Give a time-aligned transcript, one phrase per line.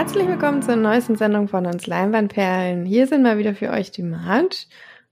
[0.00, 2.86] herzlich willkommen zur neuesten Sendung von uns Leinwandperlen.
[2.86, 4.56] Hier sind mal wieder für euch die Marge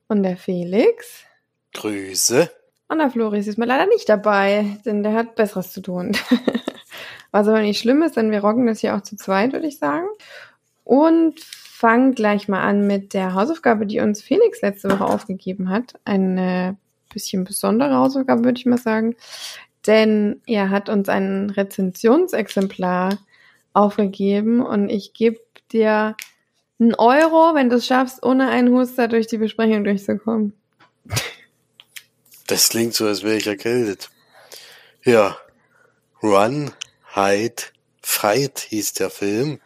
[0.08, 1.25] und der Felix.
[1.75, 2.50] Grüße.
[2.89, 6.17] Und der Floris ist mal leider nicht dabei, denn der hat Besseres zu tun.
[7.32, 9.79] Was aber nicht schlimm ist, denn wir rocken das hier auch zu zweit, würde ich
[9.79, 10.07] sagen.
[10.85, 16.00] Und fangen gleich mal an mit der Hausaufgabe, die uns Felix letzte Woche aufgegeben hat.
[16.07, 16.79] Eine
[17.12, 19.17] bisschen besondere Hausaufgabe, würde ich mal sagen.
[19.86, 23.18] Denn er hat uns ein Rezensionsexemplar
[23.72, 25.40] aufgegeben und ich gebe
[25.72, 26.17] dir
[26.81, 30.53] einen Euro, wenn du es schaffst, ohne einen Huster durch die Besprechung durchzukommen.
[32.47, 34.11] Das klingt so, als wäre ich erkältet.
[35.05, 35.37] Ja.
[36.23, 36.73] Run,
[37.15, 37.62] Hide,
[38.03, 39.61] Fight hieß der Film,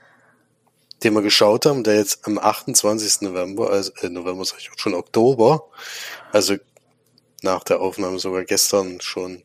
[1.03, 3.23] den wir geschaut haben, der jetzt am 28.
[3.23, 5.69] November, also äh, November sag ich schon Oktober,
[6.33, 6.57] also
[7.43, 9.43] nach der Aufnahme sogar gestern schon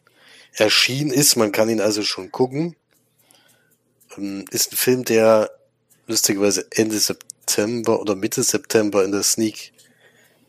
[0.53, 1.35] erschienen ist.
[1.35, 2.75] Man kann ihn also schon gucken.
[4.15, 5.49] Ähm, ist ein Film, der
[6.05, 9.73] lustigerweise Ende September oder Mitte September in der Sneak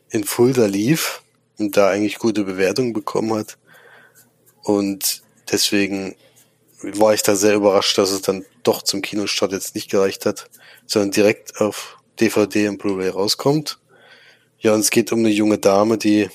[0.09, 1.23] in Fulda lief
[1.57, 3.57] und da eigentlich gute Bewertungen bekommen hat.
[4.63, 5.21] Und
[5.51, 6.15] deswegen
[6.81, 10.49] war ich da sehr überrascht, dass es dann doch zum Kinostart jetzt nicht gereicht hat,
[10.85, 13.79] sondern direkt auf DVD und Blu-ray rauskommt.
[14.59, 16.29] Ja, und es geht um eine junge Dame, die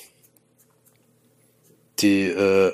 [1.99, 2.73] die äh,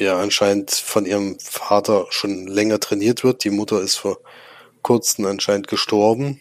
[0.00, 3.44] ja anscheinend von ihrem Vater schon länger trainiert wird.
[3.44, 4.18] Die Mutter ist vor
[4.82, 6.40] kurzem anscheinend gestorben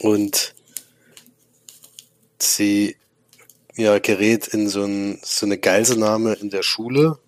[0.00, 0.54] und
[2.38, 2.96] sie
[3.76, 7.18] ja gerät in so, ein, so eine Geiselnahme in der Schule.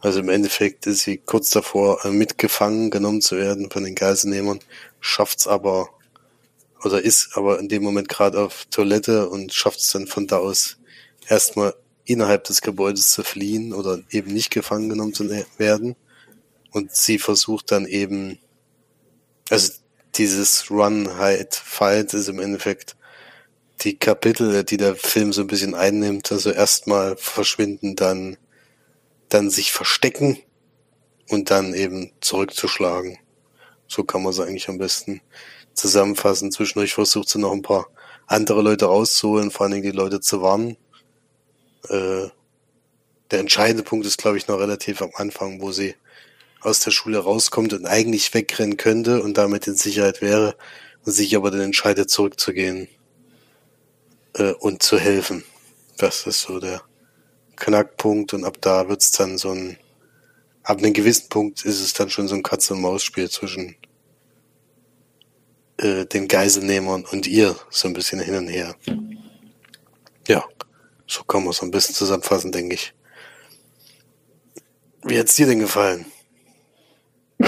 [0.00, 4.60] Also im Endeffekt ist sie kurz davor, äh, mitgefangen genommen zu werden von den Geiselnehmern,
[5.00, 5.90] schafft's aber
[6.82, 10.38] oder ist aber in dem Moment gerade auf Toilette und schafft es dann von da
[10.38, 10.76] aus
[11.28, 15.28] erstmal innerhalb des Gebäudes zu fliehen oder eben nicht gefangen genommen zu
[15.58, 15.96] werden.
[16.70, 18.38] Und sie versucht dann eben,
[19.48, 19.72] also
[20.16, 22.96] dieses Run, Hide, Fight ist im Endeffekt
[23.82, 26.30] die Kapitel, die der Film so ein bisschen einnimmt.
[26.30, 28.36] Also erstmal verschwinden, dann,
[29.28, 30.38] dann sich verstecken
[31.28, 33.18] und dann eben zurückzuschlagen.
[33.88, 35.20] So kann man es eigentlich am besten
[35.74, 36.52] zusammenfassen.
[36.52, 37.86] Zwischendurch versucht sie noch ein paar
[38.26, 40.76] andere Leute rauszuholen, vor allen Dingen die Leute zu warnen
[41.88, 42.28] äh,
[43.30, 45.94] der entscheidende Punkt ist, glaube ich, noch relativ am Anfang, wo sie
[46.60, 50.56] aus der Schule rauskommt und eigentlich wegrennen könnte und damit in Sicherheit wäre
[51.04, 52.88] und sich aber dann entscheidet, zurückzugehen
[54.34, 55.44] äh, und zu helfen.
[55.98, 56.82] Das ist so der
[57.56, 59.78] Knackpunkt und ab da wird's dann so ein,
[60.62, 63.76] ab einem gewissen Punkt ist es dann schon so ein Katz-und-Maus-Spiel zwischen
[65.76, 68.74] äh, den Geiselnehmern und ihr, so ein bisschen hin und her.
[70.26, 70.44] Ja.
[71.06, 72.94] So kann man es am besten zusammenfassen, denke ich.
[75.02, 76.06] Wie hat's dir denn gefallen?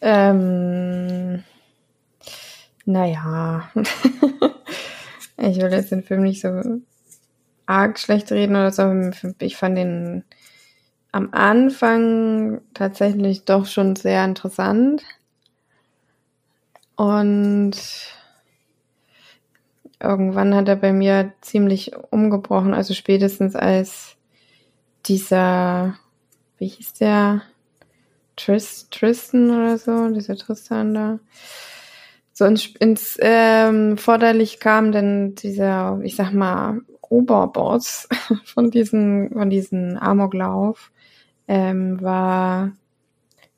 [0.00, 1.44] ähm,
[2.84, 3.70] naja.
[5.36, 6.80] ich will jetzt den Film nicht so
[7.66, 8.92] arg schlecht reden oder so.
[9.38, 10.24] Ich fand den
[11.12, 15.02] am Anfang tatsächlich doch schon sehr interessant.
[16.96, 17.76] Und
[20.00, 24.16] irgendwann hat er bei mir ziemlich umgebrochen, also spätestens als
[25.06, 25.96] dieser,
[26.58, 27.42] wie hieß der,
[28.36, 31.18] Tris, Tristan oder so, dieser Tristan da,
[32.32, 38.08] so ins, ins ähm, Vorderlicht kam, denn dieser, ich sag mal, Oberboss
[38.44, 40.92] von diesen, von diesen Amoklauf
[41.48, 42.72] ähm, war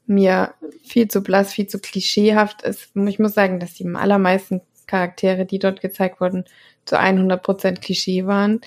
[0.07, 0.55] mir
[0.85, 2.65] viel zu blass, viel zu klischeehaft.
[2.65, 6.45] Ich muss sagen, dass die allermeisten Charaktere, die dort gezeigt wurden,
[6.85, 8.61] zu 100% Klischee waren.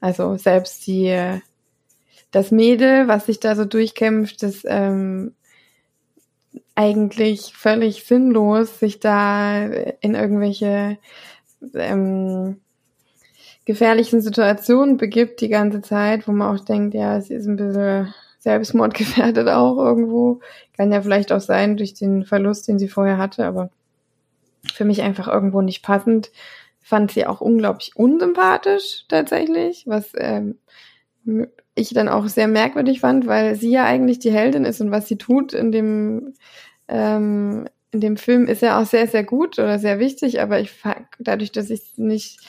[0.00, 1.40] Also selbst die,
[2.30, 5.34] das Mädel, was sich da so durchkämpft, ist ähm,
[6.74, 10.98] eigentlich völlig sinnlos, sich da in irgendwelche
[11.74, 12.60] ähm,
[13.64, 18.14] gefährlichen Situationen begibt die ganze Zeit, wo man auch denkt, ja, sie ist ein bisschen
[18.38, 20.40] selbstmordgefährdet auch irgendwo.
[20.76, 23.70] Kann ja vielleicht auch sein durch den Verlust, den sie vorher hatte, aber
[24.72, 26.30] für mich einfach irgendwo nicht passend.
[26.80, 30.58] Fand sie auch unglaublich unsympathisch tatsächlich, was ähm,
[31.74, 35.06] ich dann auch sehr merkwürdig fand, weil sie ja eigentlich die Heldin ist und was
[35.06, 36.34] sie tut in dem
[36.88, 40.72] ähm, in dem Film ist ja auch sehr sehr gut oder sehr wichtig, aber ich
[41.18, 42.40] dadurch, dass ich nicht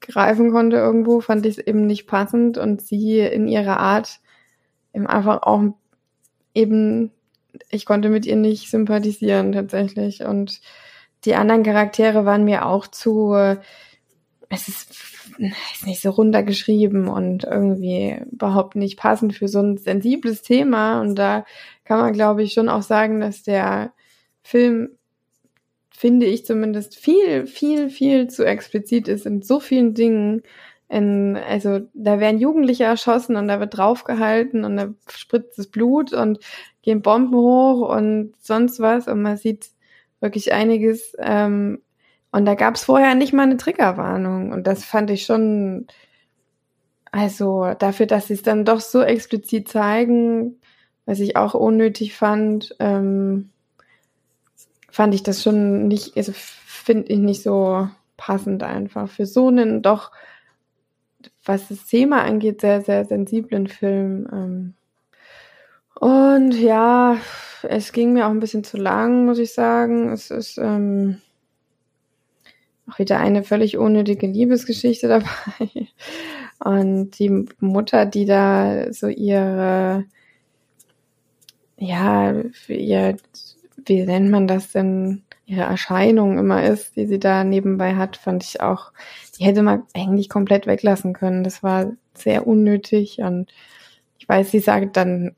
[0.00, 4.20] greifen konnte irgendwo, fand ich es eben nicht passend und sie in ihrer Art
[4.92, 5.62] eben einfach auch
[6.54, 7.12] eben
[7.70, 10.60] ich konnte mit ihr nicht sympathisieren tatsächlich und
[11.24, 13.34] die anderen Charaktere waren mir auch zu,
[14.48, 14.90] es ist,
[15.72, 21.00] ist nicht so runtergeschrieben und irgendwie überhaupt nicht passend für so ein sensibles Thema.
[21.00, 21.44] Und da
[21.84, 23.92] kann man, glaube ich, schon auch sagen, dass der
[24.42, 24.90] Film,
[25.90, 30.42] finde ich zumindest, viel, viel, viel zu explizit ist in so vielen Dingen.
[30.88, 36.14] In, also da werden Jugendliche erschossen und da wird draufgehalten und da spritzt das Blut
[36.14, 36.38] und
[36.80, 39.68] gehen Bomben hoch und sonst was und man sieht
[40.20, 41.14] wirklich einiges.
[41.18, 41.82] Ähm,
[42.30, 44.52] und da gab es vorher nicht mal eine Triggerwarnung.
[44.52, 45.86] Und das fand ich schon,
[47.10, 50.60] also dafür, dass sie es dann doch so explizit zeigen,
[51.06, 53.50] was ich auch unnötig fand, ähm,
[54.90, 59.80] fand ich das schon nicht, also finde ich nicht so passend einfach für so einen
[59.80, 60.10] doch,
[61.44, 64.28] was das Thema angeht, sehr, sehr sensiblen Film.
[64.32, 64.74] Ähm.
[66.00, 67.16] Und ja,
[67.62, 70.10] es ging mir auch ein bisschen zu lang, muss ich sagen.
[70.10, 71.20] Es ist, ähm,
[72.90, 75.88] auch wieder eine völlig unnötige Liebesgeschichte dabei.
[76.60, 80.04] Und die Mutter, die da so ihre,
[81.76, 82.32] ja,
[82.68, 83.16] ihr,
[83.86, 88.44] wie nennt man das denn, ihre Erscheinung immer ist, die sie da nebenbei hat, fand
[88.44, 88.92] ich auch,
[89.38, 91.44] die hätte man eigentlich komplett weglassen können.
[91.44, 93.52] Das war sehr unnötig und
[94.18, 95.34] ich weiß, sie sagt dann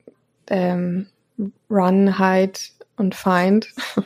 [0.50, 1.06] ähm,
[1.70, 2.58] Run, Hide
[2.96, 3.68] und Find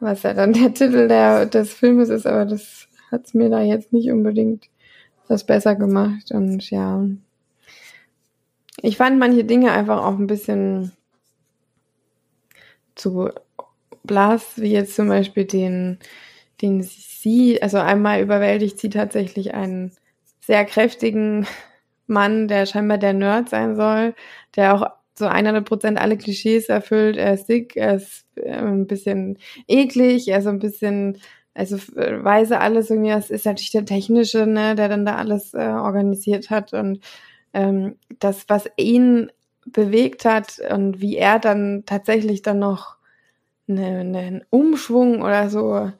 [0.00, 3.92] was ja dann der Titel der, des Filmes ist, aber das hat's mir da jetzt
[3.92, 4.68] nicht unbedingt
[5.28, 6.32] das besser gemacht.
[6.32, 7.04] Und ja,
[8.78, 10.92] ich fand manche Dinge einfach auch ein bisschen
[12.94, 13.30] zu
[14.02, 15.98] blass, wie jetzt zum Beispiel den,
[16.62, 19.92] den sie, also einmal überwältigt sie tatsächlich einen
[20.40, 21.46] sehr kräftigen
[22.06, 24.14] Mann, der scheinbar der Nerd sein soll,
[24.56, 27.16] der auch so 100 Prozent alle Klischees erfüllt.
[27.16, 29.38] Er ist dick, er ist äh, ein bisschen
[29.68, 31.18] eklig, er ist ein bisschen,
[31.54, 35.58] also weise alles irgendwie, das ist natürlich der Technische, ne, der dann da alles äh,
[35.58, 37.00] organisiert hat und
[37.52, 39.30] ähm, das, was ihn
[39.66, 42.96] bewegt hat und wie er dann tatsächlich dann noch
[43.68, 45.92] eine, einen Umschwung oder so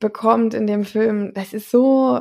[0.00, 2.20] bekommt in dem Film, das ist so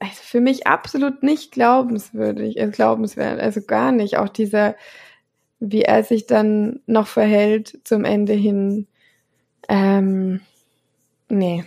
[0.00, 4.16] also für mich absolut nicht glaubenswürdig, äh, glaubenswert, also gar nicht.
[4.16, 4.74] Auch dieser,
[5.60, 8.86] wie er sich dann noch verhält zum Ende hin.
[9.68, 10.40] Ähm,
[11.28, 11.64] nee,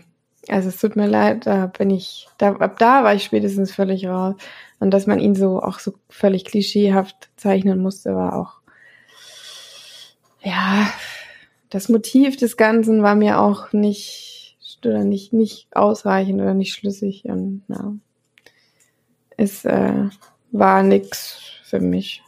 [0.50, 4.08] also es tut mir leid, da bin ich, da, ab da war ich spätestens völlig
[4.08, 4.36] raus.
[4.80, 8.56] Und dass man ihn so auch so völlig klischeehaft zeichnen musste, war auch,
[10.42, 10.92] ja,
[11.70, 17.26] das Motiv des Ganzen war mir auch nicht, oder nicht, nicht ausreichend oder nicht schlüssig.
[17.26, 17.94] Und, ja
[19.38, 20.10] es äh,
[20.52, 22.22] war nix für mich.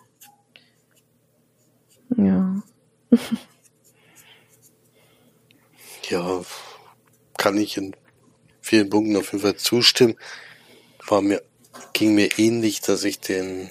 [2.17, 2.63] Ja.
[6.09, 6.41] ja,
[7.37, 7.95] kann ich in
[8.61, 10.15] vielen Punkten auf jeden Fall zustimmen.
[11.07, 11.43] War mir,
[11.93, 13.69] ging mir ähnlich, dass ich den,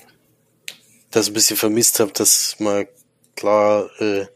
[1.10, 2.88] das ein bisschen vermisst habe, dass mal
[3.34, 4.26] klar äh,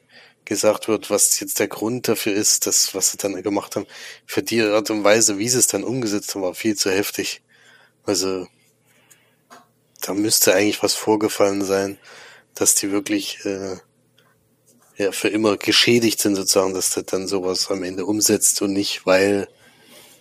[0.44, 3.87] gesagt wird, was jetzt der Grund dafür ist, das, was sie dann gemacht haben.
[4.27, 7.43] Für die Art und Weise, wie sie es dann umgesetzt haben, war viel zu heftig.
[8.05, 8.49] Also
[10.00, 11.98] da müsste eigentlich was vorgefallen sein,
[12.55, 13.76] dass die wirklich äh,
[14.96, 19.06] ja für immer geschädigt sind sozusagen, dass der dann sowas am Ende umsetzt und nicht,
[19.06, 19.48] weil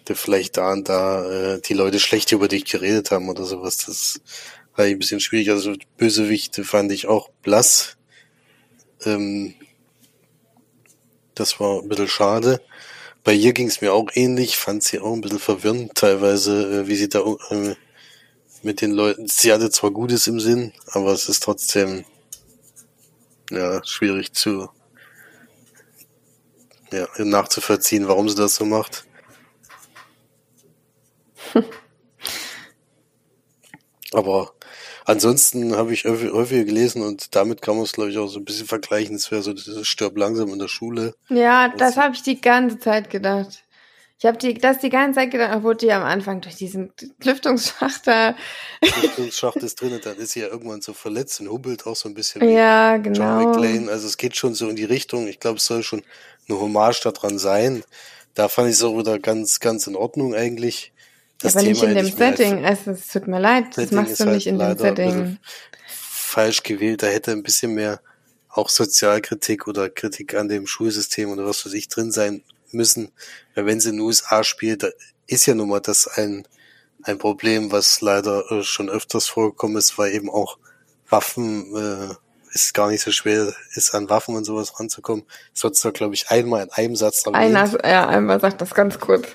[0.05, 3.77] du vielleicht da und da äh, die Leute schlecht über dich geredet haben oder sowas.
[3.86, 4.22] Das
[4.75, 5.50] war ein bisschen schwierig.
[5.50, 7.98] Also Bösewichte fand ich auch blass.
[9.03, 9.53] Ähm,
[11.36, 12.62] das war ein bisschen schade.
[13.24, 16.88] Bei ihr ging es mir auch ähnlich, fand sie auch ein bisschen verwirrend teilweise, äh,
[16.88, 17.19] wie sie da
[17.50, 17.75] äh,
[18.64, 19.28] mit den Leuten.
[19.28, 22.06] Sie hatte zwar Gutes im Sinn, aber es ist trotzdem
[23.50, 24.70] ja schwierig zu
[26.92, 29.06] ja, nachzuvollziehen, warum sie das so macht.
[34.14, 34.54] aber
[35.06, 38.46] ansonsten habe ich häufiger gelesen und damit kann man es, glaube ich, auch so ein
[38.46, 39.16] bisschen vergleichen.
[39.16, 41.16] Es wäre so dieses Stirb langsam in der Schule.
[41.30, 43.64] Ja, das habe ich die ganze Zeit gedacht.
[44.20, 46.92] Ich habe die, das die ganze Zeit gedacht, obwohl die am Anfang durch diesen
[47.24, 48.36] Lüftungsschacht da.
[49.02, 52.16] Lüftungsschacht ist drin, dann ist sie ja irgendwann so verletzt und hubbelt auch so ein
[52.16, 53.42] bisschen wie ja, genau.
[53.42, 53.92] John McClane.
[53.92, 55.28] Also es geht schon so in die Richtung.
[55.28, 56.02] Ich glaube, es soll schon
[56.50, 57.84] eine Hommage daran sein.
[58.34, 60.94] Da fand ich es auch wieder ganz, ganz in Ordnung eigentlich.
[61.40, 62.66] Das ja, aber Thema nicht in dem Setting.
[62.66, 65.38] Also es tut mir leid, das machst du nicht halt in dem Setting.
[65.86, 67.04] Falsch gewählt.
[67.04, 68.02] Da hätte ein bisschen mehr
[68.50, 73.12] auch Sozialkritik oder Kritik an dem Schulsystem oder was für sich drin sein müssen.
[73.56, 74.90] Weil wenn sie in den USA spielt, da
[75.28, 76.48] ist ja nun mal das ein,
[77.04, 80.58] ein Problem, was leider äh, schon öfters vorgekommen ist, weil eben auch
[81.10, 82.16] Waffen äh,
[82.54, 85.26] ist gar nicht so schwer ist, an Waffen und sowas ranzukommen.
[85.54, 87.26] Das wird da, glaube ich, einmal in einem Satz.
[87.28, 89.28] Einer, ja, einmal sagt das ganz kurz.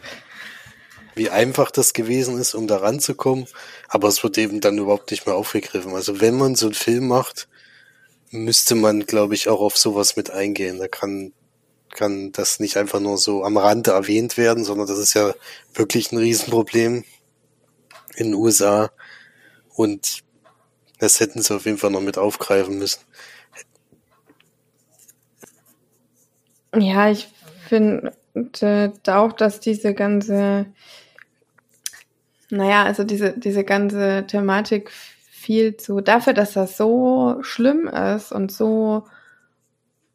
[1.15, 3.47] wie einfach das gewesen ist, um da ranzukommen,
[3.89, 5.95] aber es wird eben dann überhaupt nicht mehr aufgegriffen.
[5.95, 7.49] Also wenn man so einen Film macht,
[8.31, 10.79] müsste man, glaube ich, auch auf sowas mit eingehen.
[10.79, 11.33] Da kann,
[11.95, 15.35] kann das nicht einfach nur so am Rande erwähnt werden, sondern das ist ja
[15.75, 17.05] wirklich ein Riesenproblem
[18.17, 18.91] in den USA.
[19.75, 20.23] Und
[20.99, 23.01] das hätten sie auf jeden Fall noch mit aufgreifen müssen.
[26.75, 27.29] Ja, ich
[27.69, 28.13] finde
[29.07, 30.67] auch, dass diese ganze,
[32.51, 34.91] naja, also diese, diese ganze Thematik
[35.31, 39.05] viel zu, dafür, dass das so schlimm ist und so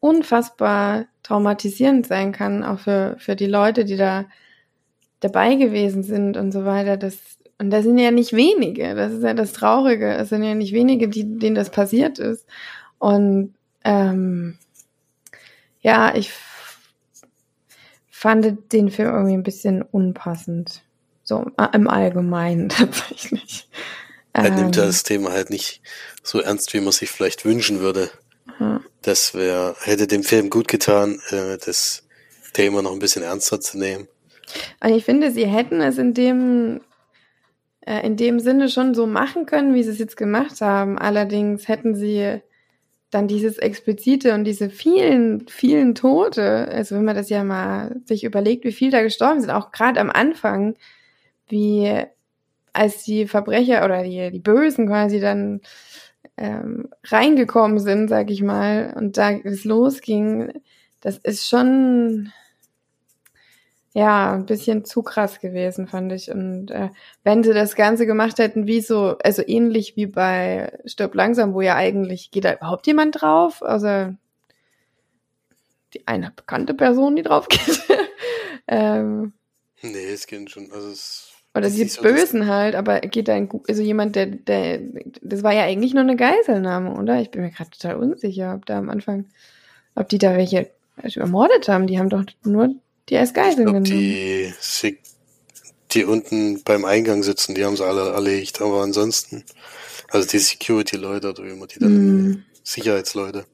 [0.00, 4.24] unfassbar traumatisierend sein kann, auch für, für die Leute, die da
[5.20, 7.18] dabei gewesen sind und so weiter, das,
[7.58, 10.72] und das sind ja nicht wenige, das ist ja das Traurige, es sind ja nicht
[10.72, 12.46] wenige, die, denen das passiert ist.
[12.98, 13.54] Und
[13.84, 14.56] ähm,
[15.82, 16.32] ja, ich
[18.10, 20.82] fand den Film irgendwie ein bisschen unpassend.
[21.24, 23.68] So äh, im Allgemeinen tatsächlich.
[24.32, 25.82] Er ähm, nimmt das Thema halt nicht
[26.22, 28.10] so ernst, wie man sich vielleicht wünschen würde.
[29.02, 32.04] Das wäre, hätte dem Film gut getan, äh, das
[32.52, 34.08] Thema noch ein bisschen ernster zu nehmen.
[34.82, 36.80] Und ich finde, sie hätten es in dem,
[37.80, 40.98] äh, in dem Sinne schon so machen können, wie sie es jetzt gemacht haben.
[40.98, 42.40] Allerdings hätten sie
[43.10, 48.24] dann dieses explizite und diese vielen, vielen Tote, also wenn man das ja mal sich
[48.24, 50.74] überlegt, wie viel da gestorben sind, auch gerade am Anfang,
[51.48, 52.04] wie
[52.74, 55.62] als die Verbrecher oder die, die Bösen quasi dann
[56.36, 60.52] ähm, reingekommen sind, sag ich mal, und da es losging,
[61.00, 62.32] das ist schon
[63.98, 66.30] ja, ein bisschen zu krass gewesen, fand ich.
[66.30, 66.90] Und äh,
[67.24, 71.62] wenn sie das Ganze gemacht hätten, wie so, also ähnlich wie bei Stirb langsam, wo
[71.62, 73.62] ja eigentlich, geht da überhaupt jemand drauf?
[73.62, 74.14] Also
[75.94, 77.82] die eine bekannte Person, die drauf geht.
[78.68, 79.32] ähm,
[79.82, 81.27] nee, es geht schon, also es
[81.58, 84.80] oder die so Bösen halt, aber geht da ein, also jemand, der, der,
[85.20, 87.20] das war ja eigentlich nur eine Geiselnahme, oder?
[87.20, 89.26] Ich bin mir gerade total unsicher, ob da am Anfang,
[89.94, 90.70] ob die da welche
[91.16, 91.86] ermordet haben.
[91.86, 92.74] Die haben doch nur
[93.08, 93.84] die als Geiseln genommen.
[93.84, 94.52] Die,
[95.92, 98.60] die unten beim Eingang sitzen, die haben sie alle erlegt.
[98.60, 99.44] Aber ansonsten,
[100.10, 102.44] also die Security-Leute man die dann, mm.
[102.62, 103.46] Sicherheitsleute.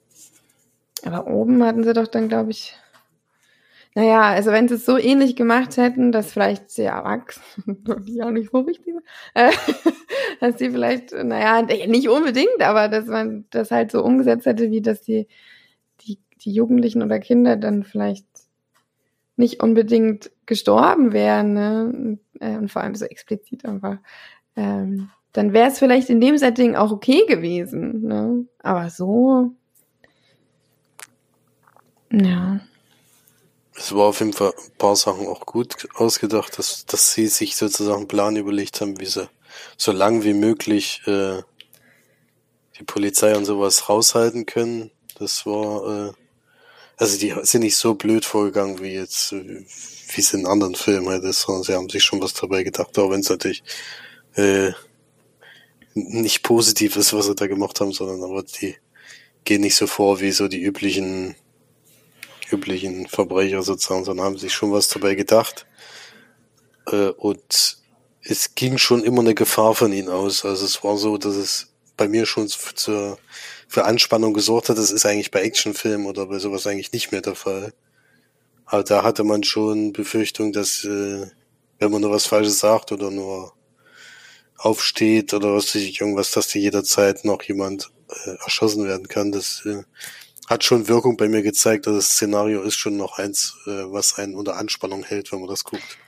[1.04, 2.74] Aber oben hatten sie doch dann, glaube ich,
[3.94, 7.42] naja, also wenn sie es so ähnlich gemacht hätten, dass vielleicht sehr erwachsen,
[8.06, 9.52] die auch nicht so wichtig sind, äh,
[10.40, 14.82] dass die vielleicht, naja, nicht unbedingt, aber dass man das halt so umgesetzt hätte, wie
[14.82, 15.28] dass die,
[16.00, 18.26] die, die Jugendlichen oder Kinder dann vielleicht
[19.36, 22.18] nicht unbedingt gestorben wären, ne?
[22.40, 23.98] Äh, und vor allem so explizit einfach,
[24.56, 28.02] ähm, dann wäre es vielleicht in dem Setting auch okay gewesen.
[28.02, 28.46] Ne?
[28.62, 29.52] Aber so,
[32.10, 32.60] ja.
[33.76, 37.56] Es war auf jeden Fall ein paar Sachen auch gut ausgedacht, dass, dass sie sich
[37.56, 39.28] sozusagen einen Plan überlegt haben, wie sie
[39.76, 41.42] so lang wie möglich äh,
[42.78, 44.90] die Polizei und sowas raushalten können.
[45.18, 46.12] Das war äh,
[46.96, 51.24] also die sind nicht so blöd vorgegangen wie jetzt, wie es in anderen Filmen halt
[51.24, 53.64] ist, sondern sie haben sich schon was dabei gedacht, auch wenn es natürlich
[54.36, 54.72] äh,
[55.94, 58.76] nicht positiv ist, was sie da gemacht haben, sondern aber die
[59.44, 61.36] gehen nicht so vor wie so die üblichen
[62.52, 65.66] üblichen Verbrecher sozusagen, sondern haben sich schon was dabei gedacht.
[66.86, 67.78] Äh, und
[68.22, 70.44] es ging schon immer eine Gefahr von ihnen aus.
[70.44, 73.18] Also es war so, dass es bei mir schon zur
[73.68, 74.78] für Anspannung gesorgt hat.
[74.78, 77.72] Das ist eigentlich bei Actionfilmen oder bei sowas eigentlich nicht mehr der Fall.
[78.66, 81.26] Aber da hatte man schon Befürchtung, dass äh,
[81.78, 83.52] wenn man nur was Falsches sagt oder nur
[84.56, 89.32] aufsteht oder was weiß ich, irgendwas, dass da jederzeit noch jemand äh, erschossen werden kann.
[89.32, 89.82] Das äh,
[90.48, 91.86] hat schon Wirkung bei mir gezeigt.
[91.86, 95.48] dass das Szenario ist schon noch eins, äh, was einen unter Anspannung hält, wenn man
[95.48, 95.98] das guckt.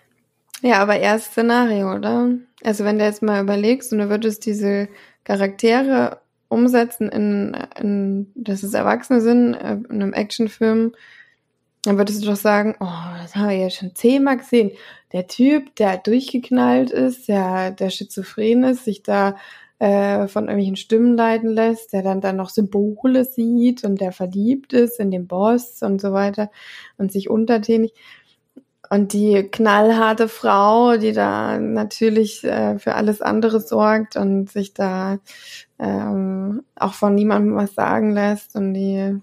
[0.62, 2.30] Ja, aber eher Szenario, oder?
[2.64, 4.88] Also wenn du jetzt mal überlegst und du würdest diese
[5.24, 10.92] Charaktere umsetzen in, in dass es Erwachsene sind, äh, in einem Actionfilm,
[11.82, 14.72] dann würdest du doch sagen, oh, das haben wir ja schon zehnmal gesehen.
[15.12, 19.36] Der Typ, der durchgeknallt ist, der, der schizophren ist, sich da
[19.78, 24.72] äh, von irgendwelchen Stimmen leiten lässt, der dann dann noch Symbole sieht und der verliebt
[24.72, 26.50] ist in den Boss und so weiter
[26.96, 27.92] und sich untertänig.
[28.88, 35.18] Und die knallharte Frau, die da natürlich äh, für alles andere sorgt und sich da
[35.78, 39.20] ähm, auch von niemandem was sagen lässt und die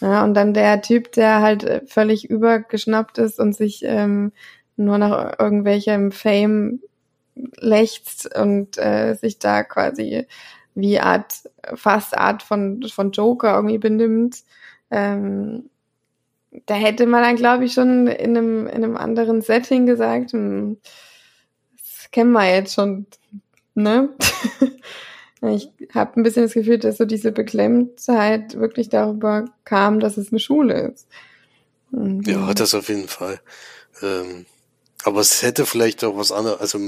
[0.00, 4.32] ja, und dann der Typ, der halt völlig übergeschnappt ist und sich ähm,
[4.76, 6.80] nur nach irgendwelchem Fame
[7.56, 10.26] lechzt und äh, sich da quasi
[10.74, 11.34] wie Art,
[11.74, 14.44] fast Art von, von Joker irgendwie benimmt.
[14.90, 15.70] Ähm,
[16.66, 20.78] da hätte man dann, glaube ich, schon in einem, in einem anderen Setting gesagt, hm,
[21.76, 23.06] das kennen wir jetzt schon,
[23.74, 24.10] ne?
[25.42, 30.32] ich habe ein bisschen das Gefühl, dass so diese Beklemmtheit wirklich darüber kam, dass es
[30.32, 31.08] eine Schule ist.
[31.90, 33.40] Ja, das auf jeden Fall.
[34.02, 34.46] Ähm,
[35.04, 36.78] aber es hätte vielleicht auch was anderes, also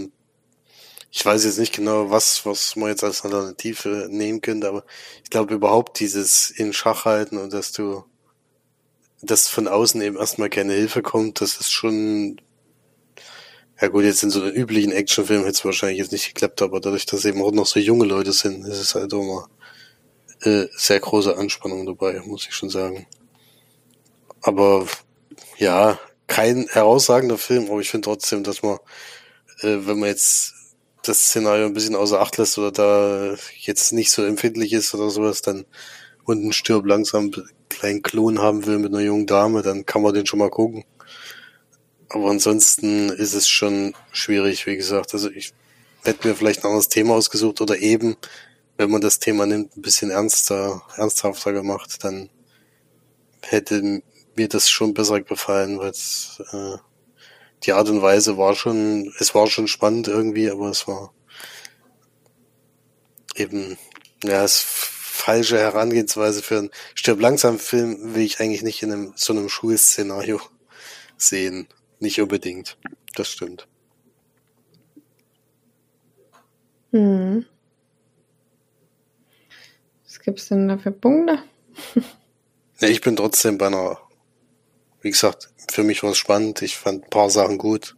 [1.13, 4.85] ich weiß jetzt nicht genau, was, was man jetzt als Alternative nehmen könnte, aber
[5.25, 8.05] ich glaube überhaupt dieses in Schach halten und dass du,
[9.21, 12.41] dass von außen eben erstmal keine Hilfe kommt, das ist schon,
[13.81, 16.81] ja gut, jetzt in so einem üblichen Actionfilm hätte es wahrscheinlich jetzt nicht geklappt, aber
[16.81, 19.49] dadurch, dass eben auch noch so junge Leute sind, ist es halt immer
[20.43, 23.07] äh, sehr große Anspannung dabei, muss ich schon sagen.
[24.43, 24.87] Aber
[25.59, 25.99] ja,
[26.29, 28.79] kein herausragender Film, aber ich finde trotzdem, dass man,
[29.63, 30.55] äh, wenn man jetzt
[31.11, 35.11] das Szenario ein bisschen außer Acht lässt oder da jetzt nicht so empfindlich ist oder
[35.11, 35.67] sowas, dann
[36.25, 40.03] und einen Stirb langsam einen kleinen Klon haben will mit einer jungen Dame, dann kann
[40.03, 40.85] man den schon mal gucken.
[42.09, 45.13] Aber ansonsten ist es schon schwierig, wie gesagt.
[45.13, 45.53] Also ich
[46.05, 48.17] hätte mir vielleicht ein anderes Thema ausgesucht oder eben,
[48.77, 52.31] wenn man das Thema nimmt, ein bisschen ernster, ernsthafter gemacht, dann
[53.43, 54.03] hätte
[54.37, 56.77] mir das schon besser gefallen, weil es äh,
[57.65, 61.13] die Art und Weise war schon, es war schon spannend irgendwie, aber es war
[63.35, 63.79] eben,
[64.25, 64.65] ja, es
[65.21, 69.49] falsche Herangehensweise für einen Stirb langsam Film will ich eigentlich nicht in einem, so einem
[69.49, 70.41] Schulszenario
[71.19, 71.69] sehen.
[71.99, 72.79] Nicht unbedingt.
[73.15, 73.69] Das stimmt.
[76.93, 77.45] Hm.
[80.05, 81.43] Was gibt's denn da für Punkte?
[82.81, 83.99] ja, ich bin trotzdem bei einer,
[85.03, 86.63] wie gesagt, für mich war es spannend.
[86.63, 87.97] Ich fand ein paar Sachen gut,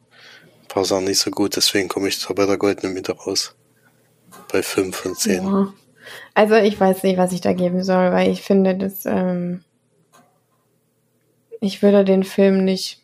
[0.62, 1.56] ein paar Sachen nicht so gut.
[1.56, 3.54] Deswegen komme ich zwar bei der goldenen Mitte raus.
[4.50, 5.44] Bei fünf von zehn.
[5.44, 5.72] Ja.
[6.34, 9.62] Also ich weiß nicht, was ich da geben soll, weil ich finde, dass ähm,
[11.60, 13.00] ich würde den Film nicht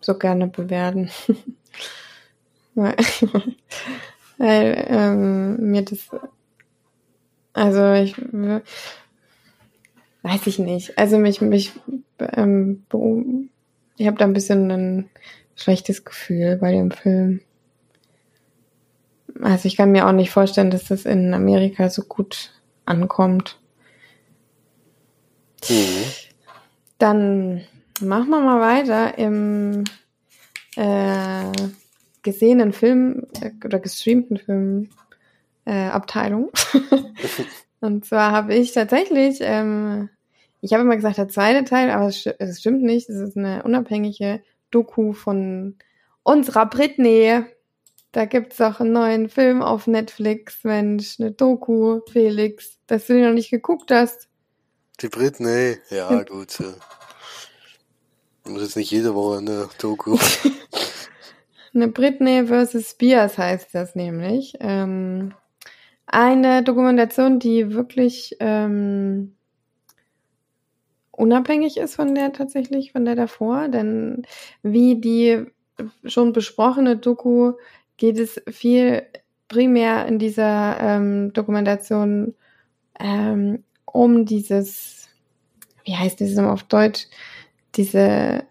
[0.00, 1.10] so gerne bewerten.
[2.74, 2.96] weil,
[4.38, 5.98] weil ähm, mir das
[7.52, 8.16] also ich
[10.22, 10.98] weiß ich nicht.
[10.98, 11.72] Also mich mich
[12.18, 12.84] ähm,
[13.96, 15.10] ich habe da ein bisschen ein
[15.56, 17.40] schlechtes Gefühl bei dem Film.
[19.40, 22.52] Also ich kann mir auch nicht vorstellen, dass das in Amerika so gut
[22.84, 23.58] ankommt.
[25.68, 26.04] Mhm.
[26.98, 27.62] Dann
[28.00, 29.84] machen wir mal weiter im
[30.76, 31.44] äh,
[32.22, 34.90] gesehenen Film äh, oder gestreamten Film
[35.64, 36.50] äh, Abteilung.
[37.82, 40.08] Und zwar habe ich tatsächlich ähm,
[40.62, 43.10] ich habe immer gesagt, der zweite Teil, aber es, es stimmt nicht.
[43.10, 45.76] Es ist eine unabhängige Doku von
[46.22, 47.42] unserer Britney.
[48.12, 53.24] Da gibt's auch einen neuen Film auf Netflix, Mensch, eine Doku, Felix, dass du den
[53.24, 54.28] noch nicht geguckt hast.
[55.00, 56.26] Die Britney, ja, hm.
[56.26, 56.62] gut.
[58.44, 60.16] Muss jetzt nicht jede Woche eine Doku.
[61.74, 64.54] eine Britney versus Spears heißt das nämlich.
[64.60, 65.34] Ähm,
[66.12, 69.34] eine Dokumentation, die wirklich ähm,
[71.10, 73.68] unabhängig ist von der tatsächlich, von der davor.
[73.68, 74.22] Denn
[74.62, 75.46] wie die
[76.04, 77.54] schon besprochene Doku
[77.96, 79.02] geht es viel
[79.48, 82.34] primär in dieser ähm, Dokumentation
[83.00, 85.08] ähm, um dieses,
[85.84, 87.06] wie heißt immer auf Deutsch,
[87.74, 88.44] diese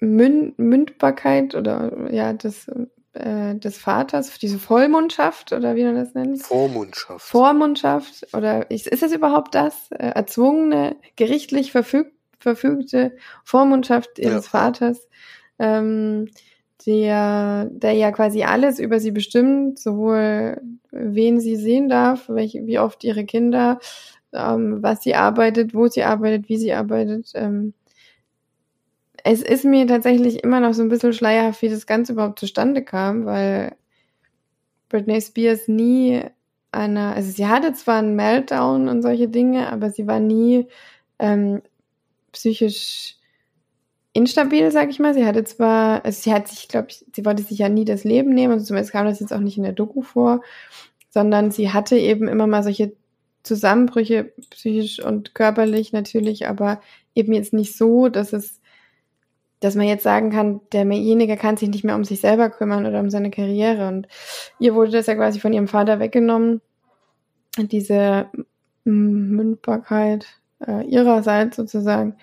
[0.00, 2.70] Münd Mündbarkeit oder ja, das
[3.16, 6.42] äh, des Vaters, diese Vollmundschaft oder wie man das nennt?
[6.42, 7.26] Vormundschaft.
[7.26, 9.90] Vormundschaft oder ist, ist es überhaupt das?
[9.90, 14.50] Äh, erzwungene, gerichtlich verfüg, verfügte Vormundschaft ihres ja.
[14.50, 15.08] Vaters,
[15.58, 16.28] ähm,
[16.86, 22.78] der, der ja quasi alles über sie bestimmt, sowohl wen sie sehen darf, welche, wie
[22.78, 23.78] oft ihre Kinder,
[24.32, 27.32] ähm, was sie arbeitet, wo sie arbeitet, wie sie arbeitet.
[27.34, 27.74] Ähm,
[29.28, 32.84] es ist mir tatsächlich immer noch so ein bisschen schleierhaft, wie das Ganze überhaupt zustande
[32.84, 33.74] kam, weil
[34.88, 36.22] Britney Spears nie
[36.70, 40.68] eine, also sie hatte zwar einen Meltdown und solche Dinge, aber sie war nie
[41.18, 41.60] ähm,
[42.30, 43.16] psychisch
[44.12, 45.12] instabil, sag ich mal.
[45.12, 48.04] Sie hatte zwar, also sie hat sich, glaube ich, sie wollte sich ja nie das
[48.04, 50.40] Leben nehmen, also zumindest kam das jetzt auch nicht in der Doku vor,
[51.10, 52.92] sondern sie hatte eben immer mal solche
[53.42, 56.80] Zusammenbrüche, psychisch und körperlich natürlich, aber
[57.16, 58.60] eben jetzt nicht so, dass es
[59.60, 63.00] dass man jetzt sagen kann, derjenige kann sich nicht mehr um sich selber kümmern oder
[63.00, 63.88] um seine Karriere.
[63.88, 64.06] Und
[64.58, 66.60] ihr wurde das ja quasi von ihrem Vater weggenommen,
[67.56, 68.26] diese
[68.84, 70.26] Mündbarkeit
[70.66, 72.16] äh, ihrerseits sozusagen.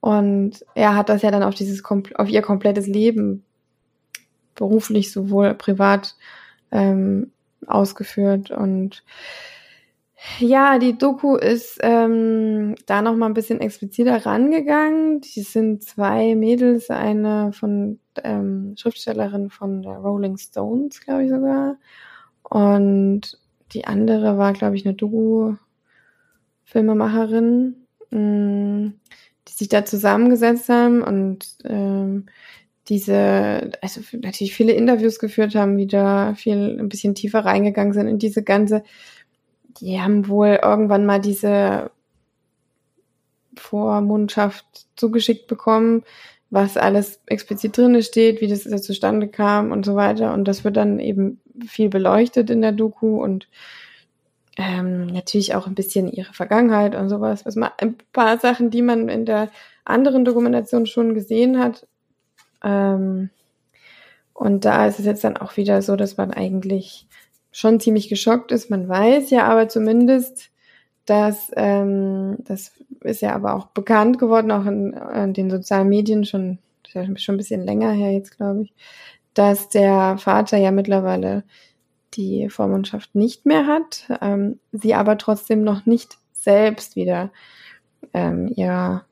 [0.00, 3.44] Und er hat das ja dann auf dieses auf ihr komplettes Leben
[4.54, 6.14] beruflich sowohl privat
[6.70, 7.32] ähm,
[7.66, 9.02] ausgeführt und
[10.38, 15.20] Ja, die Doku ist ähm, da noch mal ein bisschen expliziter rangegangen.
[15.20, 21.76] Die sind zwei Mädels, eine von ähm, Schriftstellerin von der Rolling Stones, glaube ich sogar,
[22.42, 23.38] und
[23.72, 27.76] die andere war, glaube ich, eine Doku-Filmemacherin,
[28.10, 28.86] mm,
[29.48, 32.26] die sich da zusammengesetzt haben und ähm,
[32.88, 38.18] diese, also natürlich viele Interviews geführt haben, wieder viel ein bisschen tiefer reingegangen sind in
[38.18, 38.82] diese ganze
[39.80, 41.90] die haben wohl irgendwann mal diese
[43.56, 44.64] Vormundschaft
[44.96, 46.04] zugeschickt bekommen,
[46.50, 50.32] was alles explizit drin steht, wie das zustande kam und so weiter.
[50.32, 53.48] Und das wird dann eben viel beleuchtet in der Doku und
[54.56, 57.44] ähm, natürlich auch ein bisschen ihre Vergangenheit und sowas.
[57.44, 59.50] Was man, ein paar Sachen, die man in der
[59.84, 61.86] anderen Dokumentation schon gesehen hat.
[62.64, 63.30] Ähm,
[64.32, 67.06] und da ist es jetzt dann auch wieder so, dass man eigentlich
[67.56, 68.68] schon ziemlich geschockt ist.
[68.68, 70.50] Man weiß ja aber zumindest,
[71.06, 76.26] dass ähm, das ist ja aber auch bekannt geworden, auch in, in den sozialen Medien
[76.26, 78.74] schon, schon ein bisschen länger her jetzt, glaube ich,
[79.32, 81.44] dass der Vater ja mittlerweile
[82.12, 87.30] die Vormundschaft nicht mehr hat, ähm, sie aber trotzdem noch nicht selbst wieder
[88.12, 89.06] ähm, ihre,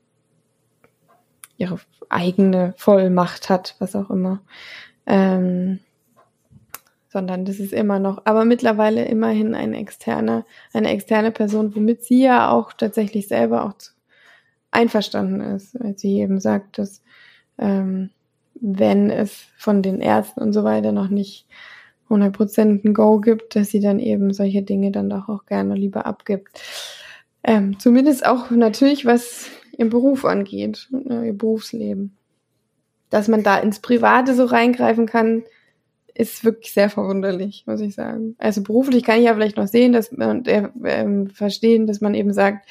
[1.57, 1.79] ihre
[2.09, 4.41] eigene Vollmacht hat, was auch immer.
[5.07, 5.79] Ähm,
[7.15, 12.21] sondern das ist immer noch, aber mittlerweile immerhin eine externe, eine externe Person, womit sie
[12.23, 13.73] ja auch tatsächlich selber auch
[14.71, 17.01] einverstanden ist, weil sie eben sagt, dass
[17.57, 18.09] ähm,
[18.55, 21.47] wenn es von den Ärzten und so weiter noch nicht
[22.09, 26.05] 100% ein Go gibt, dass sie dann eben solche Dinge dann doch auch gerne lieber
[26.05, 26.49] abgibt.
[27.45, 32.17] Ähm, zumindest auch natürlich, was ihr Beruf angeht, ne, ihr Berufsleben.
[33.09, 35.43] Dass man da ins Private so reingreifen kann,
[36.15, 38.35] ist wirklich sehr verwunderlich, muss ich sagen.
[38.39, 42.15] Also beruflich kann ich ja vielleicht noch sehen, dass man äh, ähm, verstehen, dass man
[42.15, 42.67] eben sagt,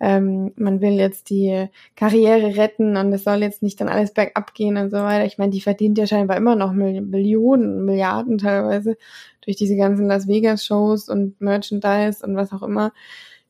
[0.00, 4.54] ähm, man will jetzt die Karriere retten und es soll jetzt nicht dann alles bergab
[4.54, 5.24] gehen und so weiter.
[5.26, 8.96] Ich meine, die verdient ja scheinbar immer noch Millionen, Milliarden teilweise
[9.44, 12.92] durch diese ganzen Las Vegas Shows und Merchandise und was auch immer.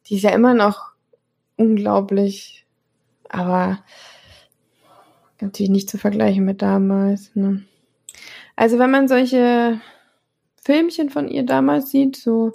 [0.07, 0.93] Die ist ja immer noch
[1.57, 2.67] unglaublich,
[3.29, 3.79] aber
[5.41, 7.35] natürlich nicht zu vergleichen mit damals.
[7.35, 7.65] Ne?
[8.59, 9.81] Also wenn man solche
[10.64, 12.51] Filmchen von ihr damals sieht, so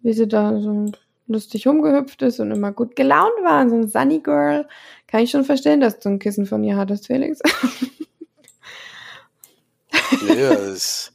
[0.00, 0.90] wie sie da so
[1.26, 4.66] lustig rumgehüpft ist und immer gut gelaunt war, so ein Sunny Girl,
[5.06, 7.40] kann ich schon verstehen, dass du ein Kissen von ihr hattest, Felix.
[10.26, 11.12] ja, ist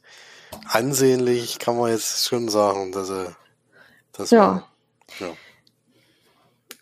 [0.68, 3.34] ansehnlich, kann man jetzt schon sagen, dass er
[4.12, 4.38] das ja.
[4.38, 4.72] war.
[5.18, 5.26] Ja.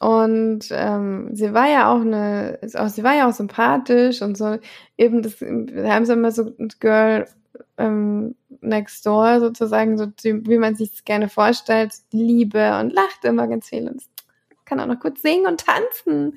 [0.03, 4.59] Und ähm, sie war ja auch eine, auch, sie war ja auch sympathisch und so.
[4.99, 7.29] Eben das, haben sie immer so Girl
[7.79, 13.69] ähm, next door sozusagen, so wie man sich gerne vorstellt, Liebe und lacht immer ganz
[13.69, 14.03] viel und
[14.65, 16.37] kann auch noch kurz singen und tanzen.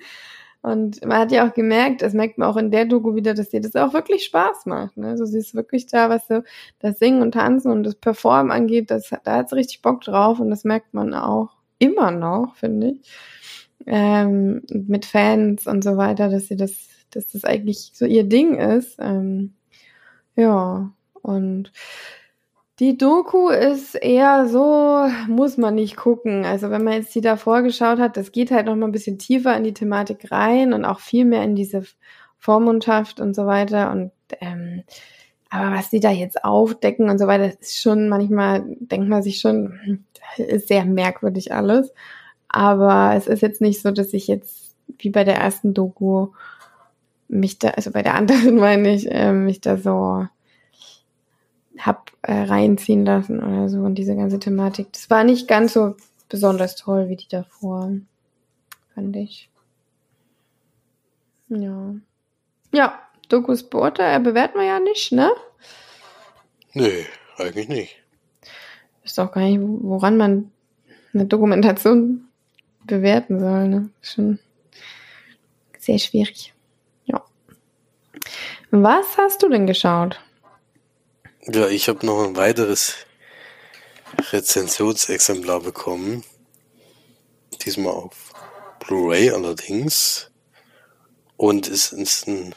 [0.62, 3.52] Und man hat ja auch gemerkt, das merkt man auch in der Doku wieder, dass
[3.52, 4.96] ihr das auch wirklich Spaß macht.
[4.96, 5.08] Ne?
[5.08, 6.44] Also sie ist wirklich da, was so
[6.78, 10.40] das Singen und Tanzen und das Performen angeht, das, da hat sie richtig Bock drauf
[10.40, 13.02] und das merkt man auch immer noch, finde ich
[13.86, 18.56] ähm, mit Fans und so weiter, dass sie das, dass das eigentlich so ihr Ding
[18.56, 18.98] ist.
[19.00, 19.54] Ähm,
[20.36, 21.72] ja, und
[22.80, 26.46] die Doku ist eher so, muss man nicht gucken.
[26.46, 29.18] Also wenn man jetzt die da vorgeschaut hat, das geht halt noch mal ein bisschen
[29.18, 31.84] tiefer in die Thematik rein und auch viel mehr in diese
[32.38, 33.92] Vormundschaft und so weiter.
[33.92, 34.12] Und
[34.42, 34.84] ähm,
[35.56, 39.24] aber was die da jetzt aufdecken und so weiter, das ist schon manchmal, denkt man
[39.24, 40.04] sich schon, hm,
[40.38, 41.94] ist sehr merkwürdig alles.
[42.50, 46.30] Aber es ist jetzt nicht so, dass ich jetzt, wie bei der ersten Doku,
[47.30, 50.28] mich da, also bei der anderen meine ich, äh, mich da so
[51.78, 54.92] hab äh, reinziehen lassen oder so und diese ganze Thematik.
[54.92, 55.96] Das war nicht ganz so
[56.28, 57.92] besonders toll wie die davor,
[58.94, 59.50] fand ich.
[61.48, 61.96] Ja.
[62.74, 65.32] Ja, Dokus beurteilen, bewerten wir ja nicht, ne?
[66.74, 67.06] Nee,
[67.38, 68.04] eigentlich nicht.
[69.04, 70.52] Ist doch gar nicht, woran man
[71.14, 72.28] eine Dokumentation
[72.86, 73.68] bewerten soll.
[73.68, 73.90] Ne?
[74.02, 74.40] Schon
[75.80, 76.54] sehr schwierig.
[77.06, 77.24] Ja.
[78.72, 80.20] Was hast du denn geschaut?
[81.48, 82.96] Ja, ich habe noch ein weiteres
[84.32, 86.24] Rezensionsexemplar bekommen.
[87.64, 88.34] Diesmal auf
[88.80, 90.32] Blu-ray allerdings.
[91.38, 92.56] Und es ist ein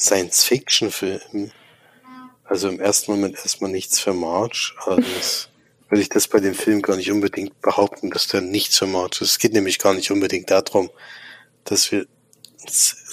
[0.00, 1.52] Science-Fiction-Film.
[2.44, 5.48] Also im ersten Moment erstmal nichts für March, allerdings
[5.88, 9.20] will ich das bei dem Film gar nicht unbedingt behaupten, dass der nichts für March
[9.20, 9.30] ist.
[9.30, 10.90] Es geht nämlich gar nicht unbedingt darum,
[11.64, 12.06] dass wir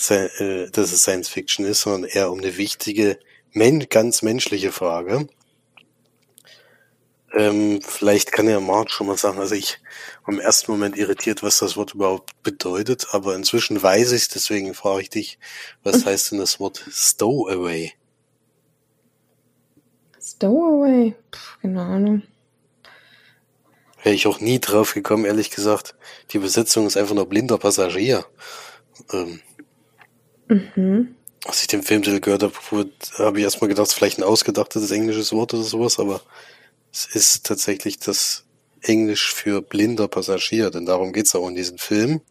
[0.10, 3.19] äh, dass es Science Fiction ist, sondern eher um eine wichtige,
[3.89, 5.28] ganz menschliche Frage.
[7.33, 9.79] Ähm, vielleicht kann ja Mark schon mal sagen, also ich
[10.25, 14.73] war im ersten Moment irritiert, was das Wort überhaupt bedeutet, aber inzwischen weiß ich deswegen
[14.73, 15.39] frage ich dich,
[15.83, 17.93] was heißt denn das Wort Stowaway?
[20.21, 21.15] Stowaway?
[21.31, 22.23] Puh, keine Ahnung.
[24.03, 25.95] Wäre ich auch nie drauf gekommen, ehrlich gesagt.
[26.31, 28.25] Die Besetzung ist einfach nur blinder Passagier.
[29.11, 29.41] Ähm,
[30.49, 31.15] Mhm.
[31.45, 32.53] als ich den Filmtitel gehört habe,
[33.17, 36.21] habe ich erstmal gedacht, vielleicht ein ausgedachtes englisches Wort oder sowas, aber
[36.97, 38.45] es ist tatsächlich das
[38.81, 42.21] Englisch für blinder Passagier, denn darum geht's auch in diesem Film.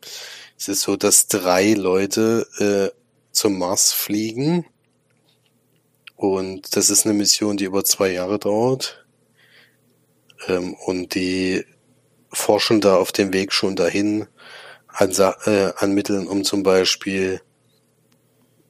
[0.58, 2.98] Es ist so, dass drei Leute äh,
[3.30, 4.66] zum Mars fliegen
[6.16, 9.06] und das ist eine Mission, die über zwei Jahre dauert.
[10.48, 11.64] Ähm, und die
[12.32, 14.26] forschen da auf dem Weg schon dahin
[14.88, 15.12] an,
[15.44, 17.40] äh, an Mitteln, um zum Beispiel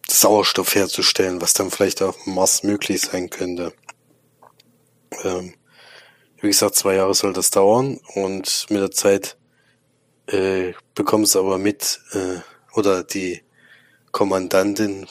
[0.09, 3.73] Sauerstoff herzustellen, was dann vielleicht auf dem Mars möglich sein könnte.
[5.25, 5.55] Ähm,
[6.47, 9.37] wie gesagt, zwei Jahre soll das dauern und mit der Zeit
[10.29, 12.39] äh, bekommt es aber mit, äh,
[12.73, 13.43] oder die
[14.13, 15.09] Kommandantin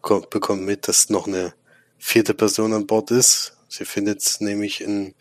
[0.00, 1.54] ko- bekommt mit, dass noch eine
[1.98, 3.56] vierte Person an Bord ist.
[3.68, 5.16] Sie findet nämlich in,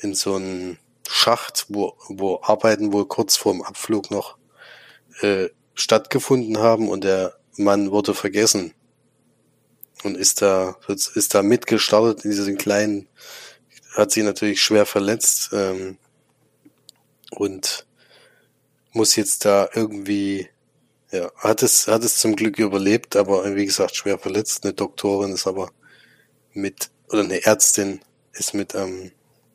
[0.00, 0.76] in so einem
[1.08, 4.36] Schacht, wo, wo Arbeiten wohl kurz vorm Abflug noch
[5.22, 8.74] äh, stattgefunden haben und der Mann wurde vergessen
[10.04, 10.76] und ist da
[11.14, 13.08] ist da mitgestartet in diesen kleinen
[13.96, 15.98] hat sich natürlich schwer verletzt ähm,
[17.30, 17.86] und
[18.92, 20.48] muss jetzt da irgendwie
[21.12, 25.32] ja hat es hat es zum Glück überlebt aber wie gesagt schwer verletzt eine Doktorin
[25.32, 25.70] ist aber
[26.52, 28.00] mit oder eine Ärztin
[28.32, 29.12] ist mit ähm,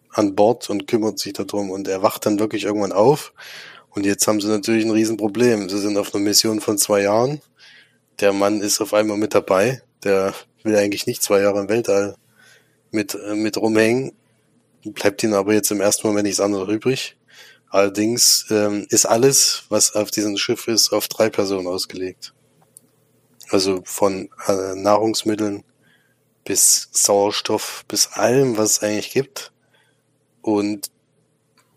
[0.10, 3.34] an Bord und kümmert sich darum und er wacht dann wirklich irgendwann auf
[3.92, 7.42] und jetzt haben sie natürlich ein Riesenproblem sie sind auf einer Mission von zwei Jahren
[8.22, 9.82] der Mann ist auf einmal mit dabei.
[10.04, 12.16] Der will eigentlich nicht zwei Jahre im Weltall
[12.92, 14.14] mit, äh, mit rumhängen.
[14.84, 17.18] Bleibt ihnen aber jetzt im ersten Moment nichts anderes übrig.
[17.70, 22.34] Allerdings ähm, ist alles, was auf diesem Schiff ist, auf drei Personen ausgelegt.
[23.50, 25.64] Also von äh, Nahrungsmitteln
[26.44, 29.52] bis Sauerstoff, bis allem, was es eigentlich gibt.
[30.42, 30.92] Und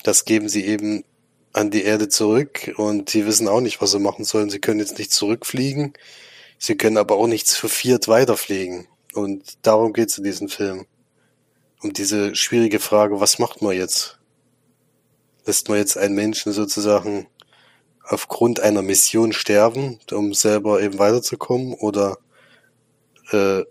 [0.03, 1.05] das geben sie eben
[1.53, 4.51] an die Erde zurück und sie wissen auch nicht, was sie machen sollen.
[4.51, 5.93] Sie können jetzt nicht zurückfliegen.
[6.59, 8.89] Sie können aber auch nicht zu viert weiterfliegen.
[9.13, 10.87] Und darum geht es in diesem Film.
[11.85, 14.19] Um diese schwierige Frage, was macht man jetzt?
[15.45, 17.27] Lässt man jetzt einen Menschen sozusagen
[18.03, 21.75] aufgrund einer Mission sterben, um selber eben weiterzukommen?
[21.75, 22.17] Oder
[23.33, 23.65] äh,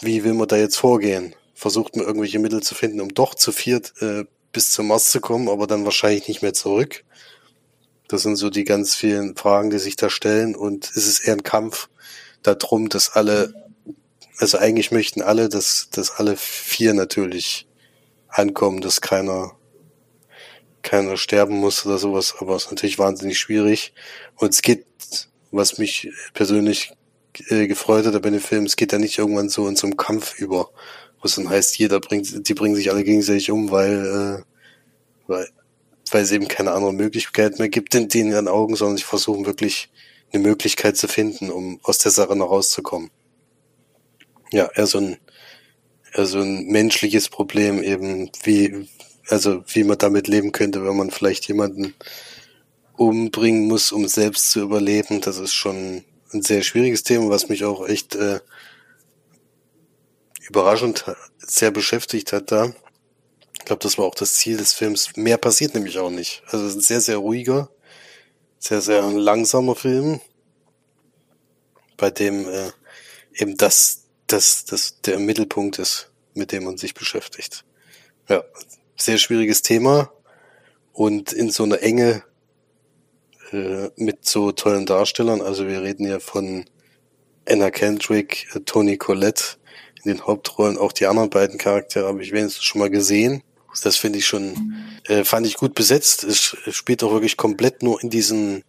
[0.00, 1.34] wie will man da jetzt vorgehen?
[1.54, 5.20] Versucht man irgendwelche Mittel zu finden, um doch zu viert äh, bis zum Mars zu
[5.20, 7.04] kommen, aber dann wahrscheinlich nicht mehr zurück?
[8.06, 10.54] Das sind so die ganz vielen Fragen, die sich da stellen.
[10.54, 11.88] Und es ist eher ein Kampf
[12.44, 13.52] darum, dass alle,
[14.38, 17.66] also eigentlich möchten alle, dass, dass alle vier natürlich
[18.28, 19.52] ankommen, dass keiner,
[20.82, 22.34] keiner sterben muss oder sowas.
[22.38, 23.92] Aber es ist natürlich wahnsinnig schwierig.
[24.36, 24.86] Und es geht,
[25.50, 26.92] was mich persönlich
[27.48, 29.96] äh, gefreut hat bei dem Film, es geht ja nicht irgendwann so in so einem
[29.96, 30.70] Kampf über,
[31.20, 35.48] wo es dann heißt, jeder bringt, die bringen sich alle gegenseitig um, weil, äh, weil
[36.12, 39.46] weil es eben keine andere Möglichkeit mehr gibt in den ihren Augen, sondern sie versuchen
[39.46, 39.90] wirklich
[40.32, 43.10] eine Möglichkeit zu finden, um aus der Sache noch rauszukommen.
[44.50, 45.18] Ja, eher so ein,
[46.14, 48.88] eher so ein menschliches Problem eben, wie,
[49.28, 51.94] also wie man damit leben könnte, wenn man vielleicht jemanden
[52.96, 55.20] umbringen muss, um selbst zu überleben.
[55.20, 58.40] Das ist schon ein sehr schwieriges Thema, was mich auch echt äh,
[60.48, 61.04] überraschend
[61.38, 62.72] sehr beschäftigt hat da.
[63.58, 65.16] Ich glaube, das war auch das Ziel des Films.
[65.16, 66.42] Mehr passiert nämlich auch nicht.
[66.46, 67.70] Also es ist ein sehr, sehr ruhiger,
[68.58, 70.20] sehr, sehr langsamer Film,
[71.96, 72.70] bei dem äh,
[73.34, 77.64] eben das, das, das der Mittelpunkt ist, mit dem man sich beschäftigt.
[78.28, 78.44] Ja,
[78.96, 80.12] sehr schwieriges Thema
[80.92, 82.22] und in so einer Enge
[83.52, 85.40] äh, mit so tollen Darstellern.
[85.40, 86.64] Also wir reden ja von
[87.48, 89.56] Anna Kendrick, äh, Tony Collette
[90.04, 90.76] in den Hauptrollen.
[90.76, 93.42] Auch die anderen beiden Charaktere habe ich wenigstens schon mal gesehen.
[93.82, 94.74] Das finde ich schon,
[95.06, 96.24] äh, fand ich gut besetzt.
[96.24, 98.64] Es spielt auch wirklich komplett nur in diesen,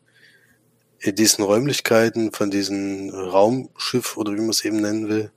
[1.00, 5.32] in diesen Räumlichkeiten von diesem Raumschiff oder wie man es eben nennen will.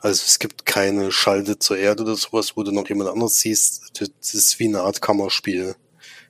[0.00, 4.00] Also es gibt keine Schalte zur Erde oder sowas, wo du noch jemand anderes siehst.
[4.00, 5.74] Das ist wie eine Art Kammerspiel.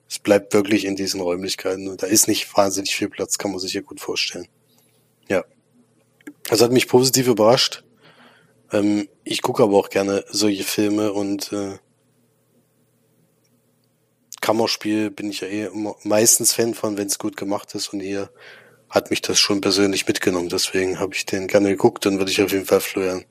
[0.09, 3.75] Es bleibt wirklich in diesen Räumlichkeiten da ist nicht wahnsinnig viel Platz, kann man sich
[3.75, 4.49] ja gut vorstellen.
[5.29, 5.45] Ja.
[6.45, 7.85] Das hat mich positiv überrascht.
[8.73, 11.79] Ähm, ich gucke aber auch gerne solche Filme und äh,
[14.41, 15.69] Kammerspiel bin ich ja eh
[16.05, 17.93] meistens Fan von, wenn es gut gemacht ist.
[17.93, 18.31] Und hier
[18.91, 20.49] hat mich das schon persönlich mitgenommen.
[20.49, 23.25] Deswegen habe ich den gerne geguckt und würde ich auf jeden Fall Florian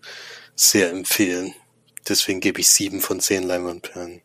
[0.55, 1.53] sehr empfehlen.
[2.07, 4.21] Deswegen gebe ich sieben von zehn Leinwandperlen.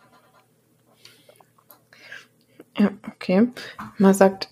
[2.78, 3.48] Ja, okay.
[3.98, 4.48] Man sagt,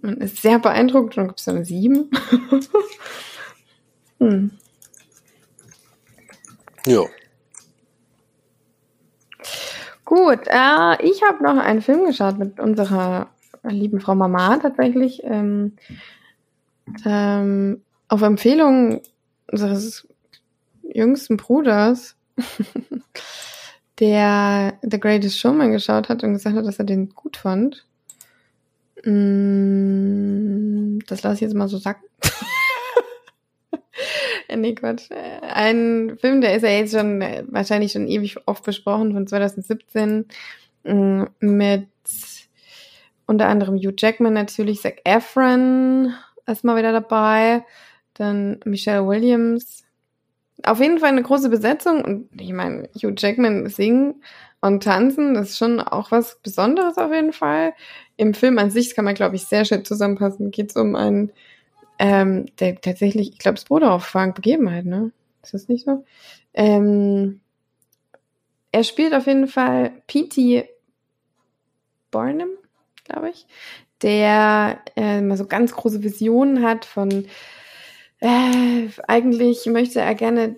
[0.00, 2.10] man ist sehr beeindruckt und dann gibt es eine 7.
[4.18, 4.50] hm.
[6.86, 7.04] Ja.
[10.04, 13.33] Gut, äh, ich habe noch einen Film geschaut mit unserer
[13.70, 15.22] lieben Frau Mama tatsächlich.
[15.24, 15.72] Ähm,
[17.04, 19.00] ähm, auf Empfehlung
[19.50, 20.06] unseres
[20.82, 22.16] jüngsten Bruders,
[23.98, 27.86] der The Greatest Showman geschaut hat und gesagt hat, dass er den gut fand.
[29.04, 32.08] Mm, das lasse ich jetzt mal so sacken.
[34.56, 35.10] nee, Quatsch.
[35.42, 40.26] Ein Film, der ist ja jetzt schon äh, wahrscheinlich schon ewig oft besprochen, von 2017,
[40.84, 41.88] mm, mit
[43.26, 46.14] unter anderem Hugh Jackman natürlich, Zac Efron
[46.46, 47.64] ist mal wieder dabei,
[48.14, 49.84] dann Michelle Williams.
[50.62, 54.22] Auf jeden Fall eine große Besetzung und ich meine, Hugh Jackman singen
[54.60, 57.74] und tanzen, das ist schon auch was Besonderes auf jeden Fall.
[58.16, 60.50] Im Film an sich kann man, glaube ich, sehr schön zusammenpassen.
[60.50, 61.32] Geht es um einen
[61.98, 65.12] ähm, der tatsächlich, ich glaube, das Bruder auf Begebenheit, ne?
[65.42, 66.04] Ist das nicht so?
[66.52, 67.40] Ähm,
[68.72, 70.68] er spielt auf jeden Fall P.T.
[72.10, 72.48] Barnum,
[73.04, 73.46] glaube ich,
[74.02, 77.26] der äh, mal so ganz große Visionen hat von
[78.20, 80.56] äh, eigentlich möchte er gerne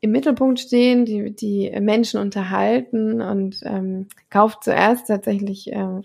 [0.00, 6.00] im Mittelpunkt stehen, die, die Menschen unterhalten und ähm, kauft zuerst tatsächlich äh,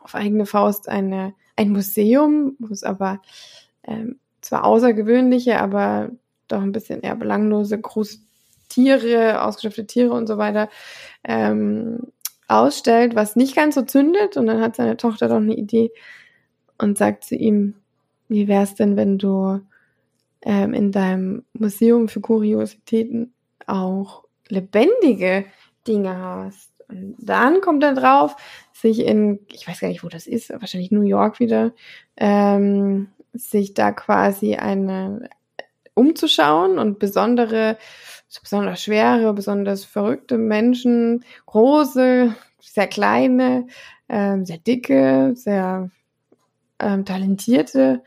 [0.00, 3.22] auf eigene Faust eine, ein Museum, wo es aber
[3.84, 6.10] ähm, zwar außergewöhnliche, aber
[6.48, 10.68] doch ein bisschen eher belanglose Großtiere, ausgeschöpfte Tiere und so weiter
[11.24, 12.00] ähm,
[12.48, 14.36] ausstellt, was nicht ganz so zündet.
[14.36, 15.90] Und dann hat seine Tochter doch eine Idee
[16.78, 17.74] und sagt zu ihm,
[18.28, 19.60] wie wär's denn, wenn du
[20.42, 23.32] ähm, in deinem Museum für Kuriositäten
[23.66, 25.44] auch lebendige
[25.86, 26.72] Dinge hast?
[26.88, 28.36] Und dann kommt er drauf,
[28.72, 31.72] sich in, ich weiß gar nicht, wo das ist, wahrscheinlich New York wieder,
[32.16, 35.28] ähm, sich da quasi eine
[35.94, 37.76] umzuschauen und besondere,
[38.42, 43.66] besonders schwere, besonders verrückte Menschen, große, sehr kleine,
[44.08, 45.90] ähm, sehr dicke, sehr
[46.78, 48.02] ähm, talentierte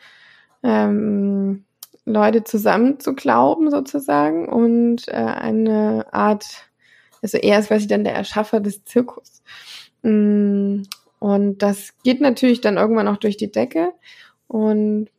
[0.63, 1.65] ähm,
[2.05, 6.69] Leute zusammen zu glauben sozusagen und äh, eine Art,
[7.21, 9.43] also er ist quasi dann der Erschaffer des Zirkus.
[10.03, 10.83] Mm,
[11.19, 13.93] und das geht natürlich dann irgendwann auch durch die Decke
[14.47, 15.09] und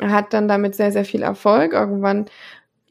[0.00, 1.72] hat dann damit sehr, sehr viel Erfolg.
[1.72, 2.26] Irgendwann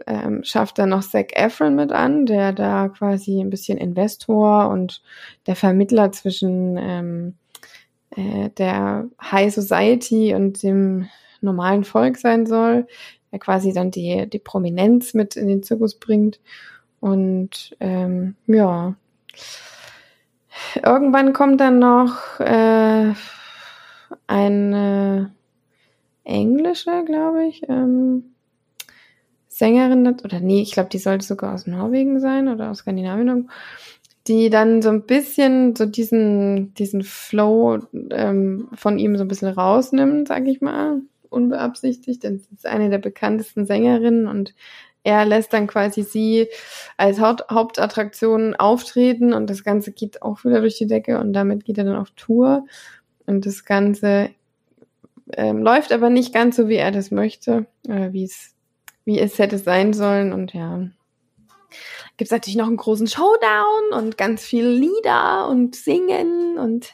[0.07, 5.01] ähm, schafft er noch Zac Efron mit an, der da quasi ein bisschen Investor und
[5.47, 7.35] der Vermittler zwischen ähm,
[8.11, 11.07] äh, der High Society und dem
[11.41, 12.87] normalen Volk sein soll,
[13.31, 16.39] der quasi dann die, die Prominenz mit in den Zirkus bringt.
[16.99, 18.95] Und ähm, ja,
[20.83, 23.13] irgendwann kommt dann noch äh,
[24.27, 25.31] eine
[26.23, 28.34] englische, glaube ich, ähm,
[29.57, 33.49] Sängerin, oder nee, ich glaube, die sollte sogar aus Norwegen sein oder aus Skandinavien,
[34.27, 37.79] die dann so ein bisschen so diesen, diesen Flow
[38.11, 42.89] ähm, von ihm so ein bisschen rausnimmt, sag ich mal, unbeabsichtigt, denn sie ist eine
[42.89, 44.53] der bekanntesten Sängerinnen und
[45.03, 46.47] er lässt dann quasi sie
[46.97, 51.63] als Haupt Hauptattraktion auftreten und das Ganze geht auch wieder durch die Decke und damit
[51.63, 52.65] geht er dann auf Tour.
[53.25, 54.31] Und das Ganze
[55.31, 58.54] ähm, läuft aber nicht ganz so, wie er das möchte, oder wie es,
[59.05, 60.33] wie es hätte sein sollen.
[60.33, 60.79] Und ja,
[62.17, 66.93] gibt es natürlich noch einen großen Showdown und ganz viel Lieder und Singen und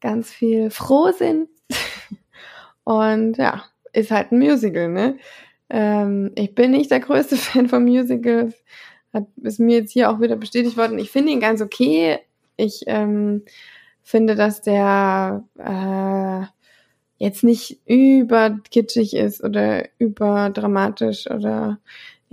[0.00, 1.48] ganz viel Frohsinn.
[2.84, 5.16] und ja, ist halt ein Musical, ne?
[5.68, 8.54] Ähm, ich bin nicht der größte Fan von Musicals.
[9.12, 10.98] Hat, ist mir jetzt hier auch wieder bestätigt worden.
[10.98, 12.18] Ich finde ihn ganz okay.
[12.56, 13.44] Ich ähm,
[14.02, 16.46] finde, dass der äh,
[17.20, 21.78] jetzt nicht überkitschig ist oder überdramatisch oder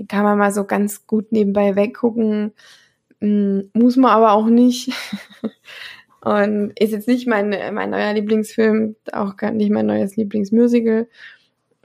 [0.08, 2.54] kann man mal so ganz gut nebenbei weggucken.
[3.20, 4.94] Hm, muss man aber auch nicht.
[6.22, 11.08] Und ist jetzt nicht mein, mein neuer Lieblingsfilm, auch nicht mein neues Lieblingsmusical.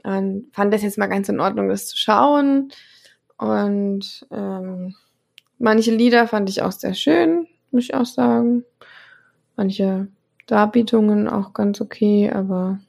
[0.03, 2.69] Und fand das jetzt mal ganz in Ordnung, das zu schauen.
[3.37, 4.95] Und ähm,
[5.59, 8.63] manche Lieder fand ich auch sehr schön, muss ich auch sagen.
[9.57, 10.07] Manche
[10.47, 12.79] Darbietungen auch ganz okay, aber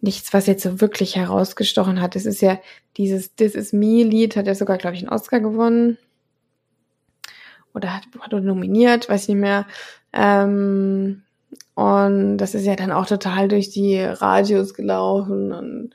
[0.00, 2.16] nichts, was jetzt so wirklich herausgestochen hat.
[2.16, 2.58] Es ist ja
[2.96, 5.98] dieses This Is Me Lied, hat er sogar, glaube ich, einen Oscar gewonnen.
[7.74, 9.66] Oder hat, hat er nominiert, weiß nicht mehr.
[10.12, 11.22] Ähm,
[11.74, 15.90] und das ist ja dann auch total durch die Radios gelaufen und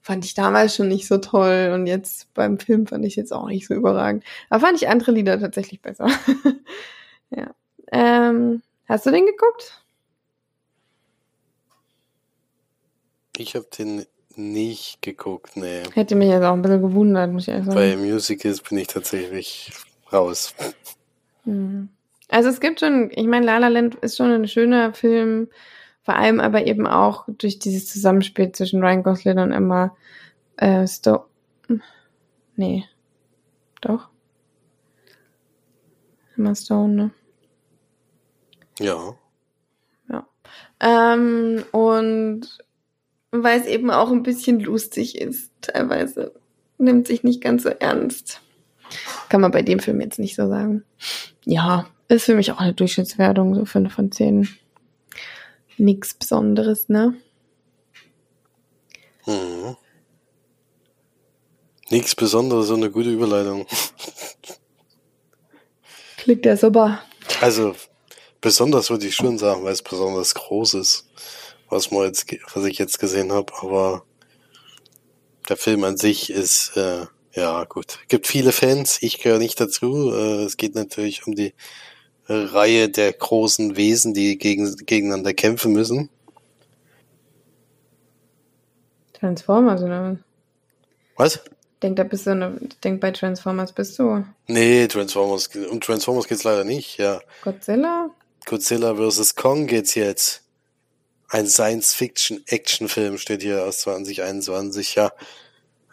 [0.00, 3.46] fand ich damals schon nicht so toll und jetzt beim Film fand ich jetzt auch
[3.48, 4.24] nicht so überragend.
[4.48, 6.08] Aber fand ich andere Lieder tatsächlich besser.
[7.30, 7.50] ja.
[7.92, 9.82] Ähm, hast du den geguckt?
[13.38, 15.84] Ich habe den nicht geguckt, nee.
[15.94, 17.76] Hätte mich jetzt auch ein bisschen gewundert, muss ich ehrlich sagen.
[17.76, 19.72] Bei Musicals bin ich tatsächlich
[20.12, 20.54] raus.
[21.44, 21.88] Mhm.
[22.28, 25.48] Also es gibt schon, ich meine, La La Land ist schon ein schöner Film,
[26.02, 29.96] vor allem aber eben auch durch dieses Zusammenspiel zwischen Ryan Gosling und Emma
[30.56, 31.24] äh, Stone.
[32.56, 32.86] Nee.
[33.80, 34.08] Doch.
[36.36, 37.10] Emma Stone, ne?
[38.80, 39.14] Ja.
[40.08, 40.26] Ja.
[40.80, 42.58] Ähm, und
[43.30, 46.32] weil es eben auch ein bisschen lustig ist, teilweise.
[46.78, 48.40] Nimmt sich nicht ganz so ernst.
[49.28, 50.84] Kann man bei dem Film jetzt nicht so sagen.
[51.44, 54.48] Ja, ist für mich auch eine Durchschnittswertung, so 5 von 10.
[55.76, 57.14] Nix Besonderes, ne?
[59.26, 59.76] Mhm.
[61.90, 63.66] Nichts Besonderes, so eine gute Überleitung.
[66.16, 67.02] Klingt ja super.
[67.40, 67.74] Also,
[68.40, 71.08] besonders würde ich schon sagen, weil es besonders groß ist,
[71.68, 74.04] was, man jetzt, was ich jetzt gesehen habe, aber
[75.48, 80.12] der Film an sich ist, äh, ja gut, gibt viele Fans, ich gehöre nicht dazu.
[80.12, 81.54] Äh, es geht natürlich um die
[82.28, 86.10] Reihe der großen Wesen, die gegen, gegeneinander kämpfen müssen.
[89.14, 90.18] Transformers oder
[91.16, 91.40] was?
[91.82, 94.24] Denk, da bist du eine, denk bei Transformers bist du.
[94.46, 97.20] Nee, Transformers, um Transformers geht's leider nicht, ja.
[97.42, 98.10] Godzilla?
[98.46, 99.34] Godzilla vs.
[99.34, 100.47] Kong geht's jetzt.
[101.28, 105.12] Ein Science-Fiction-Action-Film steht hier aus 2021, ja.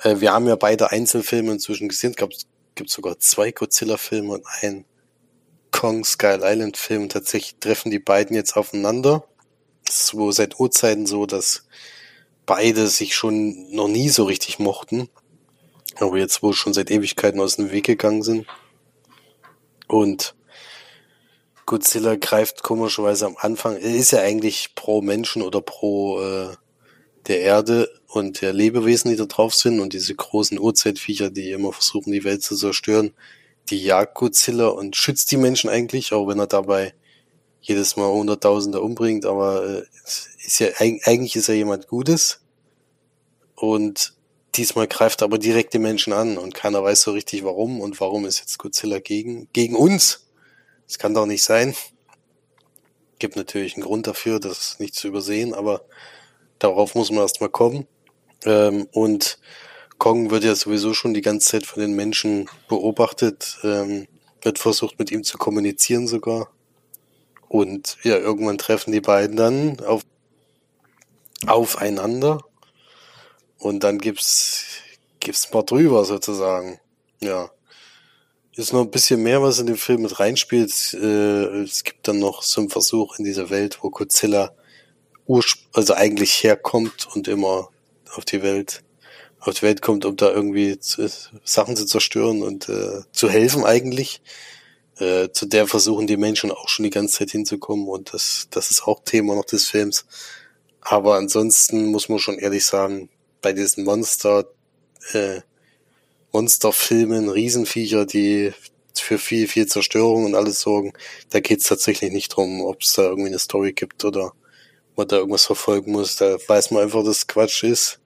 [0.02, 2.16] Äh, wir haben ja beide Einzelfilme inzwischen gesehen.
[2.18, 4.86] Es gibt, sogar zwei Godzilla-Filme und einen
[5.72, 7.10] Kong Skull Island Film.
[7.10, 9.28] Tatsächlich treffen die beiden jetzt aufeinander.
[9.88, 11.68] Es ist wohl seit Urzeiten so, dass
[12.46, 15.10] beide sich schon noch nie so richtig mochten
[16.00, 18.46] aber jetzt wohl schon seit Ewigkeiten aus dem Weg gegangen sind.
[19.88, 20.36] Und
[21.66, 26.56] Godzilla greift komischerweise am Anfang, er ist ja eigentlich pro Menschen oder pro äh,
[27.28, 31.74] der Erde und der Lebewesen, die da drauf sind und diese großen Urzeitviecher, die immer
[31.74, 33.14] versuchen, die Welt zu zerstören,
[33.70, 36.94] die jagt Godzilla und schützt die Menschen eigentlich, auch wenn er dabei
[37.62, 39.84] jedes Mal Hunderttausende umbringt, aber äh,
[40.46, 42.42] ist ja eigentlich ist er jemand Gutes
[43.56, 44.16] und
[44.56, 48.26] Diesmal greift aber direkt die Menschen an und keiner weiß so richtig warum und warum
[48.26, 50.25] ist jetzt Godzilla gegen, gegen uns.
[50.88, 51.76] Das kann doch nicht sein.
[53.20, 55.86] Gibt natürlich einen Grund dafür, das ist nicht zu übersehen, aber
[56.60, 57.88] darauf muss man erstmal kommen.
[58.44, 59.40] Ähm, und
[59.98, 64.08] Kong wird ja sowieso schon die ganze Zeit von den Menschen beobachtet, ähm,
[64.42, 66.50] wird versucht mit ihm zu kommunizieren sogar.
[67.48, 70.04] Und ja, irgendwann treffen die beiden dann auf,
[71.48, 72.44] aufeinander
[73.58, 74.66] und dann gibt's,
[75.20, 76.80] gibt's paar drüber sozusagen.
[77.22, 77.50] Ja.
[78.58, 80.94] Ist noch ein bisschen mehr, was in den Film mit reinspielt.
[80.94, 84.56] Äh, es gibt dann noch so einen Versuch in dieser Welt, wo Godzilla
[85.74, 87.70] also eigentlich herkommt und immer
[88.16, 88.84] auf die Welt,
[89.40, 91.06] auf die Welt kommt, um da irgendwie zu,
[91.44, 94.22] Sachen zu zerstören und äh, zu helfen eigentlich.
[95.00, 98.72] Äh, zu der versuchen die Menschen auch schon die ganze Zeit hinzukommen und das, das
[98.72, 100.06] ist auch Thema noch des Films.
[100.80, 103.10] Aber ansonsten muss man schon ehrlich sagen,
[103.42, 104.46] bei diesen Monster,
[105.12, 105.42] äh,
[106.36, 108.52] Monsterfilmen, Riesenviecher, die
[108.94, 110.92] für viel, viel Zerstörung und alles sorgen,
[111.30, 114.34] da geht's tatsächlich nicht drum, ob es da irgendwie eine Story gibt oder
[114.98, 116.18] man da irgendwas verfolgen muss.
[116.18, 118.02] Da weiß man einfach, dass Quatsch ist.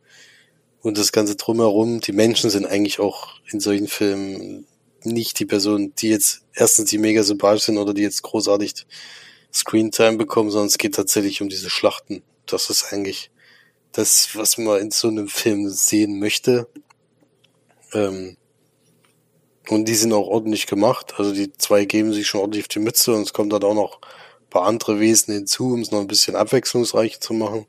[0.82, 4.68] Und das Ganze drumherum, die Menschen sind eigentlich auch in solchen Filmen
[5.04, 8.86] nicht die Personen, die jetzt erstens die mega sympathisch sind oder die jetzt großartig
[9.52, 12.22] Screentime bekommen, sondern es geht tatsächlich um diese Schlachten.
[12.46, 13.32] Das ist eigentlich
[13.92, 16.68] das, was man in so einem Film sehen möchte.
[17.94, 18.38] Ähm,
[19.70, 21.14] und die sind auch ordentlich gemacht.
[21.18, 23.76] Also die zwei geben sich schon ordentlich auf die Mütze und es kommt dann auch
[23.76, 27.66] noch ein paar andere Wesen hinzu, um es noch ein bisschen abwechslungsreich zu machen.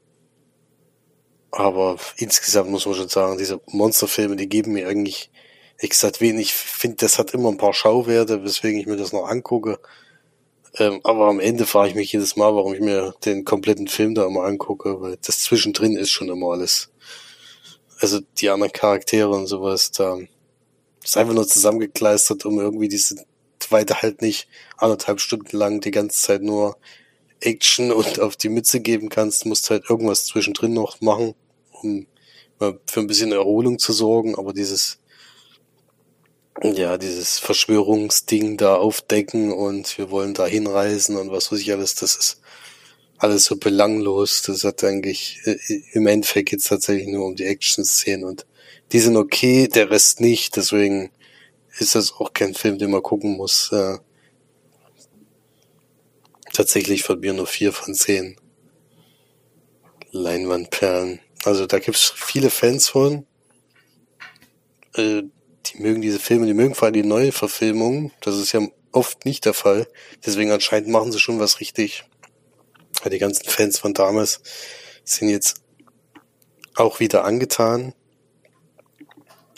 [1.50, 5.30] Aber insgesamt muss man schon sagen, diese Monsterfilme, die geben mir eigentlich
[5.78, 6.46] exakt wenig.
[6.46, 9.78] Ich finde, das hat immer ein paar Schauwerte, weswegen ich mir das noch angucke.
[10.78, 14.14] Ähm, aber am Ende frage ich mich jedes Mal, warum ich mir den kompletten Film
[14.14, 16.90] da immer angucke, weil das zwischendrin ist schon immer alles.
[18.00, 20.18] Also die anderen Charaktere und sowas, da
[21.02, 23.24] ist einfach nur zusammengekleistert, um irgendwie diese
[23.58, 24.48] zweite halt nicht
[24.78, 26.78] anderthalb Stunden lang die ganze Zeit nur
[27.40, 31.34] Action und auf die Mütze geben kannst, musst halt irgendwas zwischendrin noch machen,
[31.72, 32.06] um
[32.58, 34.98] für ein bisschen Erholung zu sorgen, aber dieses
[36.62, 41.94] ja, dieses Verschwörungsding da aufdecken und wir wollen da hinreisen und was weiß ich alles,
[41.94, 42.39] das ist
[43.20, 44.42] alles so belanglos.
[44.42, 45.56] Das hat eigentlich, äh,
[45.92, 48.46] im Endeffekt geht's tatsächlich nur um die Action-Szenen und
[48.92, 51.10] die sind okay, der Rest nicht, deswegen
[51.78, 53.70] ist das auch kein Film, den man gucken muss.
[53.72, 53.98] Äh,
[56.52, 58.36] tatsächlich von mir nur vier von zehn
[60.10, 61.20] Leinwandperlen.
[61.44, 63.26] Also da gibt's viele Fans von.
[64.94, 65.22] Äh,
[65.66, 68.12] die mögen diese Filme, die mögen vor allem die neue Verfilmung.
[68.20, 69.86] Das ist ja oft nicht der Fall.
[70.26, 72.04] Deswegen anscheinend machen sie schon was richtig.
[73.08, 74.42] Die ganzen Fans von damals
[75.04, 75.62] sind jetzt
[76.74, 77.94] auch wieder angetan.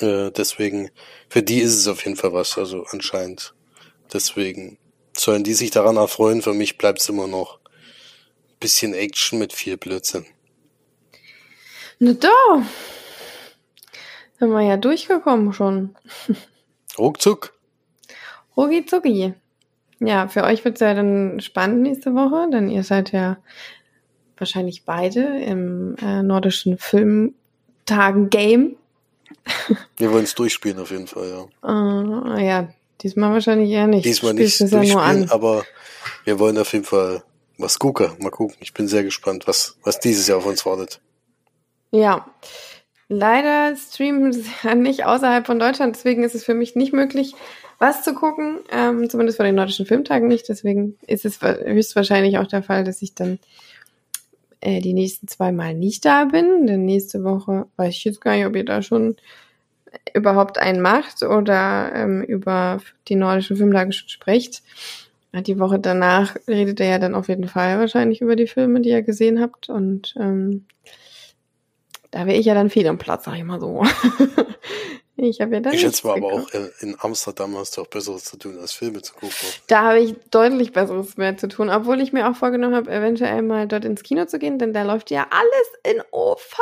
[0.00, 0.90] Äh, deswegen,
[1.28, 3.54] für die ist es auf jeden Fall was, also anscheinend.
[4.12, 4.78] Deswegen
[5.16, 6.42] sollen die sich daran erfreuen.
[6.42, 10.26] Für mich bleibt es immer noch ein bisschen Action mit viel Blödsinn.
[11.98, 12.66] Na da.
[14.38, 15.96] Sind wir ja durchgekommen schon.
[16.98, 17.54] Ruckzuck.
[18.56, 19.34] Rucki zucki.
[20.04, 23.36] Ja, für euch wird es ja dann spannend nächste Woche, denn ihr seid ja
[24.36, 28.76] wahrscheinlich beide im äh, nordischen Filmtagen-Game.
[29.96, 32.36] Wir wollen es durchspielen auf jeden Fall, ja.
[32.36, 32.68] Äh, ja,
[33.00, 34.04] diesmal wahrscheinlich eher nicht.
[34.04, 35.64] Diesmal nicht durchspielen, ja aber
[36.24, 37.22] wir wollen auf jeden Fall
[37.58, 38.10] was gucken.
[38.18, 38.56] Mal gucken.
[38.60, 41.00] Ich bin sehr gespannt, was, was dieses Jahr auf uns wartet.
[41.90, 42.26] Ja.
[43.08, 47.34] Leider streamen sie ja nicht außerhalb von Deutschland, deswegen ist es für mich nicht möglich,
[47.82, 50.48] was zu gucken, ähm, zumindest vor den nordischen Filmtagen nicht.
[50.48, 53.40] Deswegen ist es höchstwahrscheinlich auch der Fall, dass ich dann
[54.60, 56.68] äh, die nächsten zwei Mal nicht da bin.
[56.68, 59.16] Denn nächste Woche weiß ich jetzt gar nicht, ob ihr da schon
[60.14, 64.62] überhaupt einen macht oder ähm, über die nordischen Filmtage schon sprecht.
[65.34, 68.90] Die Woche danach redet er ja dann auf jeden Fall wahrscheinlich über die Filme, die
[68.90, 69.68] ihr gesehen habt.
[69.68, 70.66] Und ähm,
[72.12, 73.82] da wäre ich ja dann fehl am Platz, sag ich mal so.
[75.28, 75.72] ich habe ja dann.
[75.72, 76.48] Ich schätze mal aber auch
[76.80, 79.34] in Amsterdam hast du auch Besseres zu tun, als Filme zu gucken.
[79.66, 83.42] Da habe ich deutlich Besseres mehr zu tun, obwohl ich mir auch vorgenommen habe, eventuell
[83.42, 86.56] mal dort ins Kino zu gehen, denn da läuft ja alles in OV.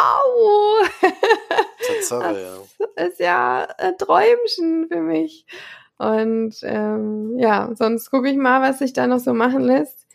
[1.86, 2.86] Tatsache, ja.
[2.96, 5.46] Das ist ja ein Träumchen für mich.
[5.98, 10.06] Und ähm, ja, sonst gucke ich mal, was sich da noch so machen lässt.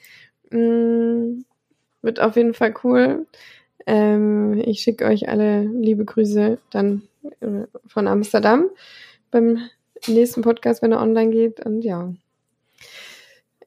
[0.49, 1.41] Mm,
[2.01, 3.27] wird auf jeden Fall cool.
[3.85, 7.14] Ähm, ich schicke euch alle liebe Grüße dann äh,
[7.87, 8.69] von Amsterdam
[9.31, 9.69] beim
[10.07, 11.65] nächsten Podcast, wenn er online geht.
[11.65, 12.13] Und ja.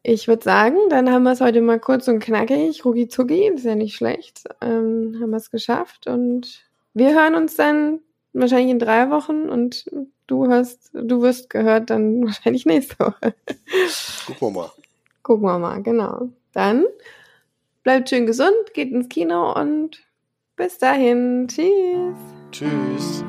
[0.02, 2.84] Ich würde sagen, dann haben wir es heute mal kurz und knackig.
[2.84, 4.44] Rugi Zugi, ist ja nicht schlecht.
[4.60, 6.06] Ähm, haben wir es geschafft.
[6.06, 8.00] Und wir hören uns dann
[8.32, 9.84] wahrscheinlich in drei Wochen und
[10.26, 13.34] du hast, du wirst gehört dann wahrscheinlich nächste Woche.
[14.26, 14.70] Gucken wir mal.
[15.22, 16.28] Gucken wir mal, genau.
[16.52, 16.84] Dann
[17.82, 19.98] bleibt schön gesund, geht ins Kino und
[20.56, 21.48] bis dahin.
[21.48, 22.16] Tschüss.
[22.50, 23.24] Tschüss.